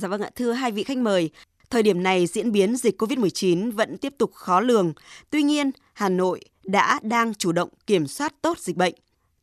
Dạ 0.00 0.08
vâng 0.08 0.20
ạ, 0.20 0.30
thưa 0.36 0.52
hai 0.52 0.72
vị 0.72 0.84
khách 0.84 0.98
mời, 0.98 1.30
thời 1.70 1.82
điểm 1.82 2.02
này 2.02 2.26
diễn 2.26 2.52
biến 2.52 2.76
dịch 2.76 3.02
COVID-19 3.02 3.72
vẫn 3.72 3.98
tiếp 3.98 4.14
tục 4.18 4.34
khó 4.34 4.60
lường. 4.60 4.92
Tuy 5.30 5.42
nhiên, 5.42 5.70
Hà 5.92 6.08
Nội 6.08 6.40
đã 6.64 7.00
đang 7.02 7.34
chủ 7.34 7.52
động 7.52 7.68
kiểm 7.86 8.06
soát 8.06 8.34
tốt 8.42 8.58
dịch 8.58 8.76
bệnh. 8.76 8.94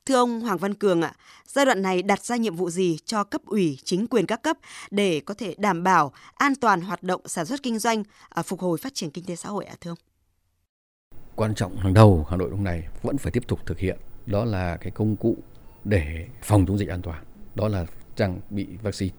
Thưa 0.05 0.15
ông 0.15 0.41
Hoàng 0.41 0.57
Văn 0.57 0.73
Cường 0.73 1.01
ạ, 1.01 1.13
giai 1.45 1.65
đoạn 1.65 1.81
này 1.81 2.01
đặt 2.01 2.23
ra 2.23 2.35
nhiệm 2.35 2.55
vụ 2.55 2.69
gì 2.69 2.97
cho 3.05 3.23
cấp 3.23 3.41
ủy, 3.45 3.77
chính 3.83 4.07
quyền 4.07 4.25
các 4.25 4.41
cấp 4.41 4.57
để 4.91 5.21
có 5.25 5.33
thể 5.33 5.55
đảm 5.57 5.83
bảo 5.83 6.11
an 6.33 6.55
toàn 6.55 6.81
hoạt 6.81 7.03
động 7.03 7.21
sản 7.25 7.45
xuất 7.45 7.63
kinh 7.63 7.79
doanh, 7.79 8.03
à, 8.29 8.41
phục 8.41 8.59
hồi 8.59 8.77
phát 8.77 8.93
triển 8.93 9.09
kinh 9.09 9.25
tế 9.25 9.35
xã 9.35 9.49
hội 9.49 9.65
ạ 9.65 9.75
thưa 9.81 9.91
ông? 9.91 9.97
Quan 11.35 11.55
trọng 11.55 11.77
hàng 11.77 11.93
đầu 11.93 12.25
Hà 12.29 12.37
Nội 12.37 12.49
lúc 12.49 12.59
này 12.59 12.87
vẫn 13.01 13.17
phải 13.17 13.31
tiếp 13.31 13.43
tục 13.47 13.59
thực 13.65 13.79
hiện 13.79 13.97
đó 14.25 14.45
là 14.45 14.77
cái 14.77 14.91
công 14.91 15.15
cụ 15.15 15.37
để 15.83 16.27
phòng 16.43 16.65
chống 16.65 16.77
dịch 16.77 16.89
an 16.89 17.01
toàn, 17.01 17.23
đó 17.55 17.67
là 17.67 17.85
trang 18.15 18.39
bị 18.49 18.67
vaccine 18.81 19.13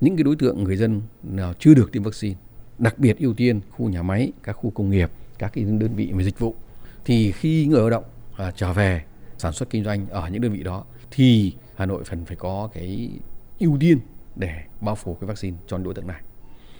những 0.00 0.16
cái 0.16 0.24
đối 0.24 0.36
tượng 0.36 0.64
người 0.64 0.76
dân 0.76 1.02
nào 1.22 1.54
chưa 1.58 1.74
được 1.74 1.92
tiêm 1.92 2.02
vaccine 2.02 2.34
đặc 2.78 2.98
biệt 2.98 3.18
ưu 3.18 3.34
tiên 3.34 3.60
khu 3.70 3.88
nhà 3.88 4.02
máy 4.02 4.32
các 4.42 4.52
khu 4.52 4.70
công 4.70 4.90
nghiệp 4.90 5.10
các 5.38 5.52
cái 5.54 5.64
đơn 5.64 5.94
vị 5.96 6.12
về 6.14 6.24
dịch 6.24 6.38
vụ 6.38 6.54
thì 7.04 7.32
khi 7.32 7.66
người 7.66 7.80
lao 7.80 7.90
động 7.90 8.04
à, 8.36 8.52
trở 8.56 8.72
về 8.72 9.04
sản 9.38 9.52
xuất 9.52 9.70
kinh 9.70 9.84
doanh 9.84 10.06
ở 10.08 10.28
những 10.28 10.42
đơn 10.42 10.52
vị 10.52 10.62
đó 10.62 10.84
thì 11.10 11.52
Hà 11.76 11.86
Nội 11.86 12.04
phần 12.04 12.24
phải 12.24 12.36
có 12.36 12.68
cái 12.74 13.10
ưu 13.58 13.76
tiên 13.80 13.98
để 14.36 14.62
bao 14.80 14.94
phủ 14.94 15.14
cái 15.14 15.28
vaccine 15.28 15.56
cho 15.66 15.78
đối 15.78 15.94
tượng 15.94 16.06
này. 16.06 16.20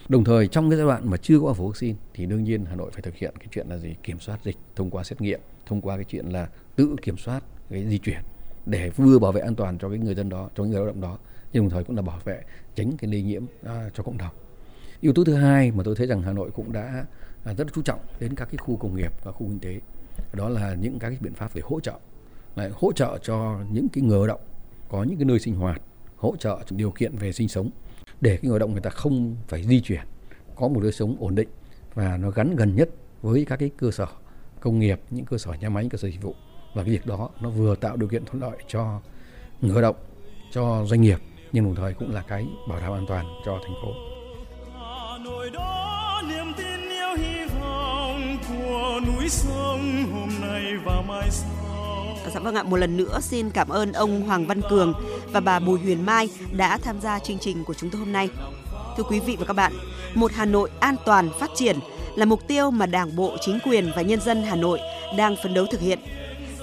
Đồng 0.09 0.23
thời 0.23 0.47
trong 0.47 0.69
cái 0.69 0.77
giai 0.77 0.85
đoạn 0.87 1.09
mà 1.09 1.17
chưa 1.17 1.39
có 1.39 1.45
bao 1.45 1.53
phủ 1.53 1.67
vaccine 1.67 1.97
thì 2.13 2.25
đương 2.25 2.43
nhiên 2.43 2.65
Hà 2.65 2.75
Nội 2.75 2.91
phải 2.91 3.01
thực 3.01 3.15
hiện 3.15 3.33
cái 3.39 3.47
chuyện 3.51 3.67
là 3.69 3.77
gì 3.77 3.95
kiểm 4.03 4.19
soát 4.19 4.39
dịch 4.43 4.57
thông 4.75 4.89
qua 4.89 5.03
xét 5.03 5.21
nghiệm, 5.21 5.39
thông 5.65 5.81
qua 5.81 5.95
cái 5.95 6.05
chuyện 6.05 6.25
là 6.25 6.47
tự 6.75 6.95
kiểm 7.01 7.17
soát 7.17 7.43
cái 7.69 7.85
di 7.87 7.97
chuyển 7.97 8.19
để 8.65 8.89
vừa 8.89 9.19
bảo 9.19 9.31
vệ 9.31 9.41
an 9.41 9.55
toàn 9.55 9.77
cho 9.77 9.89
cái 9.89 9.97
người 9.97 10.15
dân 10.15 10.29
đó, 10.29 10.49
cho 10.55 10.63
người 10.63 10.75
lao 10.75 10.85
động 10.85 11.01
đó 11.01 11.17
nhưng 11.53 11.63
đồng 11.63 11.69
thời 11.69 11.83
cũng 11.83 11.95
là 11.95 12.01
bảo 12.01 12.19
vệ 12.23 12.41
tránh 12.75 12.97
cái 12.97 13.11
lây 13.11 13.21
nhiễm 13.21 13.45
à, 13.63 13.89
cho 13.93 14.03
cộng 14.03 14.17
đồng. 14.17 14.33
Yếu 14.99 15.13
tố 15.13 15.23
thứ 15.23 15.33
hai 15.33 15.71
mà 15.71 15.83
tôi 15.83 15.95
thấy 15.95 16.07
rằng 16.07 16.21
Hà 16.21 16.33
Nội 16.33 16.51
cũng 16.53 16.73
đã 16.73 17.05
à, 17.43 17.53
rất 17.53 17.67
chú 17.73 17.81
trọng 17.81 17.99
đến 18.19 18.35
các 18.35 18.45
cái 18.45 18.57
khu 18.57 18.77
công 18.77 18.95
nghiệp 18.95 19.11
và 19.23 19.31
khu 19.31 19.47
kinh 19.47 19.59
tế 19.59 19.79
đó 20.33 20.49
là 20.49 20.73
những 20.73 20.99
các 20.99 21.09
cái 21.09 21.17
biện 21.21 21.33
pháp 21.33 21.53
về 21.53 21.61
hỗ 21.65 21.79
trợ. 21.79 21.93
Lại 22.55 22.71
hỗ 22.73 22.91
trợ 22.91 23.17
cho 23.23 23.59
những 23.71 23.87
cái 23.93 24.03
người 24.03 24.17
lao 24.17 24.27
động 24.27 24.41
có 24.89 25.03
những 25.03 25.17
cái 25.17 25.25
nơi 25.25 25.39
sinh 25.39 25.55
hoạt 25.55 25.81
hỗ 26.15 26.35
trợ 26.35 26.59
điều 26.69 26.91
kiện 26.91 27.17
về 27.17 27.31
sinh 27.31 27.47
sống 27.47 27.69
để 28.21 28.37
cái 28.37 28.49
người 28.49 28.59
lao 28.59 28.59
động 28.59 28.71
người 28.71 28.81
ta 28.81 28.89
không 28.89 29.35
phải 29.47 29.63
di 29.63 29.81
chuyển 29.81 30.01
có 30.55 30.67
một 30.67 30.79
đời 30.83 30.91
sống 30.91 31.15
ổn 31.19 31.35
định 31.35 31.49
và 31.93 32.17
nó 32.17 32.29
gắn 32.29 32.55
gần 32.55 32.75
nhất 32.75 32.89
với 33.21 33.45
các 33.45 33.55
cái 33.59 33.71
cơ 33.77 33.91
sở 33.91 34.07
công 34.59 34.79
nghiệp 34.79 34.99
những 35.09 35.25
cơ 35.25 35.37
sở 35.37 35.51
nhà 35.61 35.69
máy 35.69 35.87
cơ 35.91 35.97
sở 35.97 36.07
dịch 36.07 36.21
vụ. 36.21 36.35
Và 36.73 36.83
cái 36.83 36.91
việc 36.91 37.05
đó 37.05 37.29
nó 37.41 37.49
vừa 37.49 37.75
tạo 37.75 37.97
điều 37.97 38.09
kiện 38.09 38.25
thuận 38.25 38.41
lợi 38.41 38.57
cho 38.67 39.01
người 39.61 39.73
lao 39.73 39.81
động 39.81 39.95
cho 40.51 40.85
doanh 40.85 41.01
nghiệp 41.01 41.19
nhưng 41.51 41.65
đồng 41.65 41.75
thời 41.75 41.93
cũng 41.93 42.13
là 42.13 42.21
cái 42.27 42.45
bảo 42.67 42.79
đảm 42.79 42.93
an 42.93 43.05
toàn 43.07 43.25
cho 43.45 43.59
thành 43.63 43.75
phố. 43.81 43.93
Dạ 52.33 52.39
vâng 52.39 52.55
ạ, 52.55 52.63
một 52.63 52.77
lần 52.77 52.97
nữa 52.97 53.19
xin 53.21 53.49
cảm 53.49 53.69
ơn 53.69 53.93
ông 53.93 54.21
Hoàng 54.21 54.45
Văn 54.47 54.61
Cường 54.69 54.93
và 55.31 55.39
bà 55.39 55.59
Bùi 55.59 55.79
Huyền 55.79 56.05
Mai 56.05 56.29
đã 56.51 56.77
tham 56.77 57.01
gia 57.01 57.19
chương 57.19 57.39
trình 57.39 57.63
của 57.63 57.73
chúng 57.73 57.89
tôi 57.89 57.99
hôm 57.99 58.11
nay. 58.11 58.29
Thưa 58.97 59.03
quý 59.03 59.19
vị 59.19 59.35
và 59.39 59.45
các 59.45 59.53
bạn, 59.53 59.73
một 60.13 60.31
Hà 60.33 60.45
Nội 60.45 60.69
an 60.79 60.95
toàn 61.05 61.29
phát 61.39 61.49
triển 61.55 61.79
là 62.15 62.25
mục 62.25 62.47
tiêu 62.47 62.71
mà 62.71 62.85
Đảng 62.85 63.15
bộ, 63.15 63.37
chính 63.41 63.59
quyền 63.63 63.91
và 63.95 64.01
nhân 64.01 64.21
dân 64.21 64.43
Hà 64.43 64.55
Nội 64.55 64.79
đang 65.17 65.35
phấn 65.43 65.53
đấu 65.53 65.65
thực 65.71 65.81
hiện. 65.81 65.99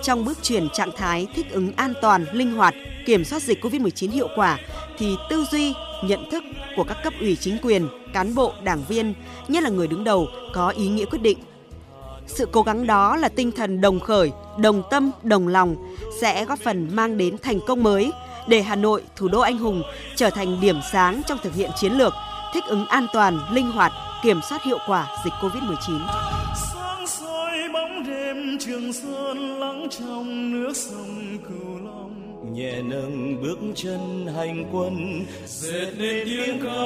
Trong 0.02 0.24
bước 0.24 0.38
chuyển 0.42 0.68
trạng 0.70 0.90
thái 0.96 1.26
thích 1.34 1.46
ứng 1.50 1.72
an 1.76 1.94
toàn, 2.02 2.26
linh 2.32 2.52
hoạt, 2.52 2.74
kiểm 3.06 3.24
soát 3.24 3.42
dịch 3.42 3.64
COVID-19 3.64 4.10
hiệu 4.10 4.28
quả 4.36 4.58
thì 5.02 5.16
tư 5.28 5.44
duy, 5.50 5.74
nhận 6.02 6.30
thức 6.30 6.44
của 6.76 6.84
các 6.84 6.96
cấp 7.04 7.12
ủy 7.20 7.36
chính 7.36 7.58
quyền, 7.62 7.88
cán 8.12 8.34
bộ, 8.34 8.52
đảng 8.62 8.82
viên, 8.88 9.14
nhất 9.48 9.62
là 9.62 9.70
người 9.70 9.86
đứng 9.86 10.04
đầu 10.04 10.28
có 10.54 10.68
ý 10.68 10.88
nghĩa 10.88 11.04
quyết 11.04 11.22
định. 11.22 11.38
Sự 12.26 12.48
cố 12.52 12.62
gắng 12.62 12.86
đó 12.86 13.16
là 13.16 13.28
tinh 13.28 13.52
thần 13.52 13.80
đồng 13.80 14.00
khởi, 14.00 14.32
đồng 14.58 14.82
tâm, 14.90 15.10
đồng 15.22 15.48
lòng 15.48 15.76
sẽ 16.20 16.44
góp 16.44 16.58
phần 16.58 16.88
mang 16.92 17.16
đến 17.16 17.36
thành 17.42 17.60
công 17.66 17.82
mới 17.82 18.12
để 18.48 18.62
Hà 18.62 18.76
Nội, 18.76 19.02
thủ 19.16 19.28
đô 19.28 19.40
anh 19.40 19.58
hùng 19.58 19.82
trở 20.16 20.30
thành 20.30 20.60
điểm 20.60 20.76
sáng 20.92 21.22
trong 21.26 21.38
thực 21.42 21.54
hiện 21.54 21.70
chiến 21.76 21.92
lược 21.92 22.12
thích 22.54 22.64
ứng 22.66 22.86
an 22.86 23.06
toàn, 23.12 23.38
linh 23.52 23.70
hoạt, 23.70 23.92
kiểm 24.22 24.40
soát 24.48 24.62
hiệu 24.64 24.78
quả 24.86 25.08
dịch 25.24 25.32
COVID-19 25.40 26.00
trường 28.58 28.92
sơn 28.92 29.60
lắng 29.60 29.86
trong 29.90 30.50
nước 30.52 30.72
sông 30.76 31.38
cửu 31.48 31.78
long 31.84 32.31
nhẹ 32.50 32.82
nâng 32.82 33.42
bước 33.42 33.58
chân 33.74 34.26
hành 34.36 34.64
quân. 34.72 35.24
Dệt 35.46 35.90
nên 35.98 36.26
tiếng 36.26 36.60
ca 36.64 36.82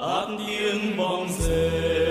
át 0.00 0.28
tiếng 0.46 0.96
bóng 0.96 1.28
rền 1.38 2.05